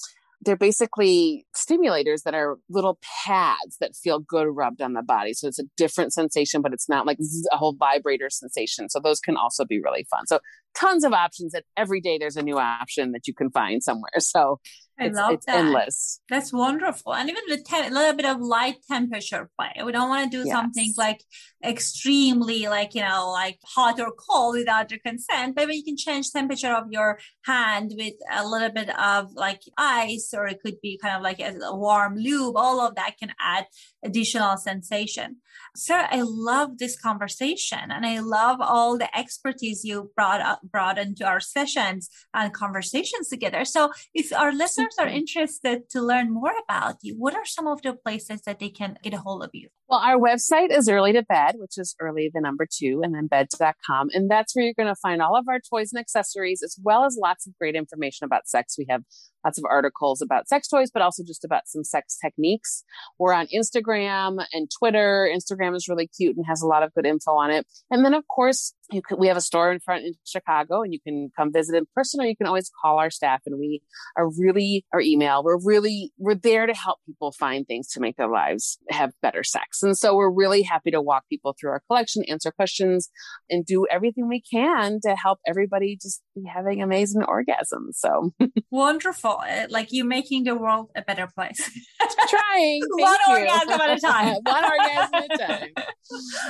they're 0.41 0.55
basically 0.55 1.45
stimulators 1.53 2.23
that 2.23 2.33
are 2.33 2.57
little 2.69 2.97
pads 3.25 3.77
that 3.81 3.95
feel 3.95 4.19
good 4.19 4.47
rubbed 4.47 4.81
on 4.81 4.93
the 4.93 5.01
body. 5.01 5.33
So 5.33 5.47
it's 5.47 5.59
a 5.59 5.65
different 5.75 6.13
sensation, 6.13 6.61
but 6.61 6.71
it's 6.71 6.87
not 6.87 7.05
like 7.05 7.17
a 7.51 7.57
whole 7.57 7.75
vibrator 7.77 8.29
sensation. 8.29 8.89
So 8.89 9.01
those 9.01 9.19
can 9.19 9.35
also 9.35 9.65
be 9.65 9.81
really 9.83 10.07
fun. 10.09 10.27
So 10.27 10.39
tons 10.75 11.03
of 11.03 11.11
options 11.11 11.51
that 11.51 11.65
every 11.75 11.99
day 11.99 12.17
there's 12.17 12.37
a 12.37 12.41
new 12.41 12.57
option 12.57 13.11
that 13.11 13.27
you 13.27 13.33
can 13.33 13.51
find 13.51 13.83
somewhere. 13.83 14.11
So 14.19 14.59
I 14.99 15.05
it's, 15.05 15.17
love 15.17 15.33
it's 15.33 15.45
that. 15.45 15.57
endless. 15.57 16.21
That's 16.29 16.51
wonderful. 16.51 17.13
And 17.13 17.29
even 17.29 17.43
with 17.47 17.61
a 17.71 17.89
little 17.89 18.13
bit 18.13 18.25
of 18.25 18.41
light 18.41 18.77
temperature 18.89 19.49
play. 19.57 19.83
We 19.83 19.91
don't 19.91 20.09
want 20.09 20.31
to 20.31 20.37
do 20.37 20.45
yes. 20.45 20.53
something 20.53 20.93
like 20.97 21.23
extremely 21.63 22.67
like, 22.67 22.95
you 22.95 23.01
know, 23.01 23.31
like 23.31 23.59
hot 23.65 23.99
or 23.99 24.11
cold 24.11 24.55
without 24.55 24.91
your 24.91 24.99
consent. 24.99 25.55
Maybe 25.55 25.75
you 25.75 25.83
can 25.83 25.97
change 25.97 26.31
temperature 26.31 26.73
of 26.73 26.85
your 26.89 27.19
hand 27.45 27.93
with 27.97 28.15
a 28.31 28.47
little 28.47 28.71
bit 28.71 28.89
of 28.99 29.33
like 29.33 29.61
ice, 29.77 30.33
or 30.33 30.47
it 30.47 30.61
could 30.63 30.81
be 30.81 30.99
kind 31.01 31.15
of 31.15 31.21
like 31.21 31.39
a, 31.39 31.53
warm 31.75 32.15
lube. 32.15 32.57
All 32.57 32.81
of 32.81 32.95
that 32.95 33.17
can 33.17 33.33
add 33.39 33.65
additional 34.03 34.57
sensation. 34.57 35.37
Sarah, 35.75 36.07
I 36.11 36.21
love 36.23 36.77
this 36.77 36.99
conversation 36.99 37.91
and 37.91 38.05
I 38.05 38.19
love 38.19 38.57
all 38.59 38.97
the 38.97 39.17
expertise 39.17 39.83
you 39.83 40.11
brought 40.15 40.41
up, 40.41 40.61
brought 40.63 40.97
into 40.97 41.25
our 41.25 41.39
sessions 41.39 42.09
and 42.33 42.53
conversations 42.53 43.29
together. 43.29 43.65
So 43.65 43.91
if 44.13 44.33
our 44.33 44.51
listeners 44.51 44.88
are 44.97 45.07
interested 45.07 45.89
to 45.89 46.01
learn 46.01 46.31
more 46.31 46.53
about 46.63 46.97
you, 47.01 47.15
what 47.15 47.35
are 47.35 47.45
some 47.45 47.67
of 47.67 47.81
the 47.81 47.93
places 47.93 48.41
that 48.41 48.59
they 48.59 48.69
can 48.69 48.97
get 49.03 49.13
a 49.13 49.17
hold 49.19 49.43
of 49.43 49.51
you? 49.53 49.69
Well, 49.89 50.01
our 50.01 50.19
website 50.19 50.69
is 50.69 50.87
early 50.87 51.13
to 51.13 51.23
bed, 51.23 51.55
which 51.57 51.77
is 51.77 51.95
early 51.99 52.29
the 52.31 52.41
number 52.41 52.67
two 52.71 53.01
and 53.03 53.15
then 53.15 53.25
bed.com. 53.25 54.09
And 54.13 54.29
that's 54.29 54.55
where 54.55 54.63
you're 54.63 54.75
going 54.77 54.87
to 54.87 54.95
find 54.95 55.19
all 55.19 55.35
of 55.35 55.47
our 55.49 55.59
toys 55.59 55.91
and 55.91 55.99
accessories, 55.99 56.61
as 56.63 56.77
well 56.83 57.05
as 57.05 57.17
lots 57.19 57.47
of 57.47 57.57
great 57.57 57.75
information 57.75 58.25
about 58.25 58.47
sex. 58.47 58.75
We 58.77 58.85
have 58.87 59.01
lots 59.43 59.57
of 59.57 59.63
articles 59.69 60.21
about 60.21 60.47
sex 60.47 60.67
toys, 60.67 60.91
but 60.93 61.01
also 61.01 61.23
just 61.25 61.43
about 61.43 61.67
some 61.67 61.83
sex 61.83 62.17
techniques. 62.23 62.83
We're 63.17 63.33
on 63.33 63.47
Instagram 63.47 64.45
and 64.53 64.69
Twitter. 64.77 65.27
Instagram 65.33 65.75
is 65.75 65.87
really 65.87 66.07
cute 66.07 66.35
and 66.35 66.45
has 66.47 66.61
a 66.61 66.67
lot 66.67 66.83
of 66.83 66.93
good 66.93 67.05
info 67.05 67.31
on 67.31 67.51
it. 67.51 67.65
And 67.89 68.05
then, 68.05 68.13
of 68.13 68.27
course, 68.27 68.73
can, 68.91 69.01
we 69.17 69.27
have 69.27 69.37
a 69.37 69.41
store 69.41 69.71
in 69.71 69.79
front 69.79 70.05
in 70.05 70.13
Chicago 70.25 70.81
and 70.81 70.93
you 70.93 70.99
can 70.99 71.29
come 71.37 71.51
visit 71.53 71.75
in 71.75 71.85
person 71.95 72.21
or 72.21 72.25
you 72.25 72.35
can 72.35 72.47
always 72.47 72.71
call 72.81 72.99
our 72.99 73.09
staff 73.09 73.41
and 73.45 73.57
we 73.59 73.81
are 74.17 74.29
really, 74.29 74.85
our 74.93 75.01
email, 75.01 75.43
we're 75.43 75.59
really, 75.63 76.11
we're 76.17 76.35
there 76.35 76.65
to 76.65 76.73
help 76.73 76.99
people 77.05 77.31
find 77.31 77.67
things 77.67 77.87
to 77.89 77.99
make 77.99 78.17
their 78.17 78.29
lives 78.29 78.77
have 78.89 79.11
better 79.21 79.43
sex. 79.43 79.78
And 79.83 79.97
so 79.97 80.15
we're 80.15 80.29
really 80.29 80.61
happy 80.61 80.91
to 80.91 81.01
walk 81.01 81.23
people 81.29 81.55
through 81.59 81.71
our 81.71 81.81
collection, 81.87 82.23
answer 82.27 82.51
questions 82.51 83.09
and 83.49 83.65
do 83.65 83.85
everything 83.89 84.27
we 84.27 84.41
can 84.41 84.99
to 85.01 85.15
help 85.15 85.39
everybody 85.47 85.97
just 86.01 86.21
be 86.35 86.43
having 86.45 86.81
amazing 86.81 87.21
orgasms. 87.21 87.95
So 87.95 88.31
wonderful. 88.71 89.41
Uh, 89.47 89.65
like 89.69 89.91
you 89.91 90.03
making 90.03 90.43
the 90.43 90.55
world 90.55 90.89
a 90.95 91.01
better 91.01 91.27
place. 91.27 91.59
Trying. 92.29 92.81
One 92.89 93.17
you. 93.27 93.33
orgasm 93.33 93.81
at 93.81 93.97
a 93.97 94.01
time. 94.01 94.35
One 94.43 94.63
orgasm 94.63 95.15
at 95.15 95.33
a 95.33 95.37
time. 95.37 95.69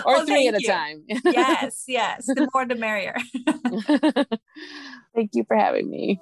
Or 0.05 0.13
well, 0.15 0.25
three 0.25 0.47
at 0.47 0.55
a 0.55 0.65
time. 0.65 1.03
yes, 1.07 1.83
yes 1.87 2.25
the 2.25 2.47
more 2.53 2.65
the 2.65 2.75
merrier. 2.75 3.15
Thank 5.15 5.31
you 5.33 5.43
for 5.47 5.57
having 5.57 5.89
me. 5.89 6.19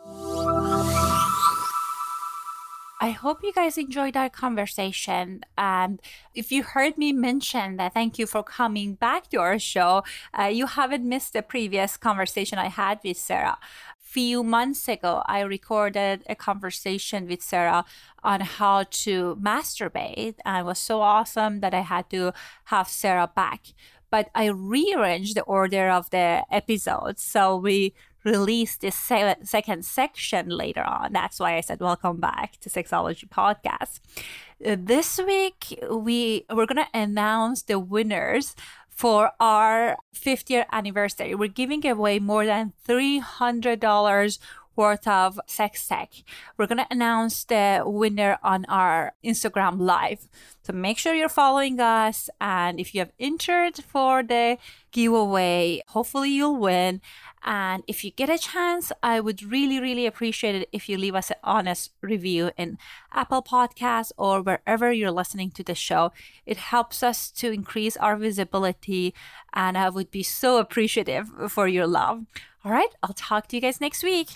I 2.99 3.11
hope 3.11 3.43
you 3.43 3.53
guys 3.53 3.77
enjoyed 3.77 4.17
our 4.17 4.29
conversation. 4.29 5.41
And 5.55 6.01
if 6.33 6.51
you 6.51 6.63
heard 6.63 6.97
me 6.97 7.13
mention 7.13 7.77
that, 7.77 7.93
thank 7.93 8.17
you 8.17 8.25
for 8.25 8.41
coming 8.41 8.95
back 8.95 9.29
to 9.29 9.37
our 9.37 9.59
show. 9.59 10.03
Uh, 10.37 10.45
you 10.45 10.65
haven't 10.65 11.07
missed 11.07 11.33
the 11.33 11.43
previous 11.43 11.95
conversation 11.95 12.57
I 12.57 12.69
had 12.69 12.99
with 13.03 13.17
Sarah. 13.17 13.59
Few 14.01 14.43
months 14.43 14.87
ago, 14.87 15.21
I 15.27 15.41
recorded 15.41 16.23
a 16.27 16.33
conversation 16.33 17.27
with 17.27 17.43
Sarah 17.43 17.85
on 18.23 18.39
how 18.41 18.85
to 18.89 19.37
masturbate, 19.39 20.35
and 20.43 20.57
it 20.57 20.65
was 20.65 20.79
so 20.79 21.01
awesome 21.01 21.59
that 21.59 21.75
I 21.75 21.81
had 21.81 22.09
to 22.11 22.33
have 22.65 22.87
Sarah 22.87 23.29
back 23.35 23.73
but 24.09 24.29
I 24.33 24.45
rearranged 24.45 25.35
the 25.35 25.41
order 25.41 25.89
of 25.89 26.09
the 26.11 26.43
episodes. 26.49 27.21
So 27.23 27.57
we 27.57 27.93
released 28.27 28.81
this 28.81 28.95
se- 28.95 29.43
second 29.43 29.85
section 29.85 30.49
later 30.49 30.83
on. 30.83 31.13
That's 31.13 31.39
why 31.39 31.55
I 31.55 31.61
said, 31.61 31.79
Welcome 31.79 32.19
back 32.19 32.57
to 32.61 32.69
Sexology 32.69 33.27
Podcast. 33.27 33.99
Uh, 34.65 34.75
this 34.77 35.19
week, 35.19 35.79
we, 35.89 36.45
we're 36.49 36.65
to 36.87 36.87
announce 36.93 37.63
the 37.63 37.79
winners 37.79 38.55
for 38.89 39.31
our 39.39 39.97
50th 40.15 40.65
anniversary. 40.71 41.35
We're 41.35 41.47
giving 41.47 41.85
away 41.87 42.19
more 42.19 42.45
than 42.45 42.73
$300 42.87 44.39
worth 44.77 45.07
of 45.07 45.39
sex 45.47 45.87
tech. 45.87 46.13
We're 46.55 46.67
going 46.67 46.77
to 46.77 46.87
announce 46.91 47.43
the 47.43 47.83
winner 47.85 48.37
on 48.43 48.65
our 48.65 49.13
Instagram 49.25 49.79
live. 49.81 50.27
So 50.63 50.73
make 50.73 50.97
sure 50.97 51.13
you're 51.13 51.29
following 51.29 51.79
us. 51.79 52.29
And 52.39 52.79
if 52.79 52.93
you 52.93 53.01
have 53.01 53.11
entered 53.19 53.77
for 53.77 54.21
the 54.23 54.57
giveaway, 54.91 55.81
hopefully 55.87 56.31
you'll 56.31 56.57
win. 56.57 57.01
And 57.43 57.83
if 57.87 58.03
you 58.03 58.11
get 58.11 58.29
a 58.29 58.37
chance, 58.37 58.91
I 59.01 59.19
would 59.19 59.41
really, 59.41 59.79
really 59.79 60.05
appreciate 60.05 60.55
it 60.55 60.69
if 60.71 60.89
you 60.89 60.97
leave 60.97 61.15
us 61.15 61.31
an 61.31 61.37
honest 61.43 61.91
review 62.01 62.51
in 62.57 62.77
Apple 63.13 63.41
Podcasts 63.41 64.11
or 64.17 64.41
wherever 64.41 64.91
you're 64.91 65.11
listening 65.11 65.51
to 65.51 65.63
the 65.63 65.75
show. 65.75 66.11
It 66.45 66.57
helps 66.57 67.03
us 67.03 67.31
to 67.31 67.51
increase 67.51 67.95
our 67.97 68.17
visibility, 68.17 69.13
and 69.53 69.77
I 69.77 69.89
would 69.89 70.11
be 70.11 70.23
so 70.23 70.57
appreciative 70.57 71.29
for 71.49 71.67
your 71.67 71.87
love. 71.87 72.25
All 72.65 72.71
right, 72.71 72.93
I'll 73.01 73.13
talk 73.13 73.47
to 73.47 73.55
you 73.55 73.61
guys 73.61 73.79
next 73.79 74.03
week. 74.03 74.35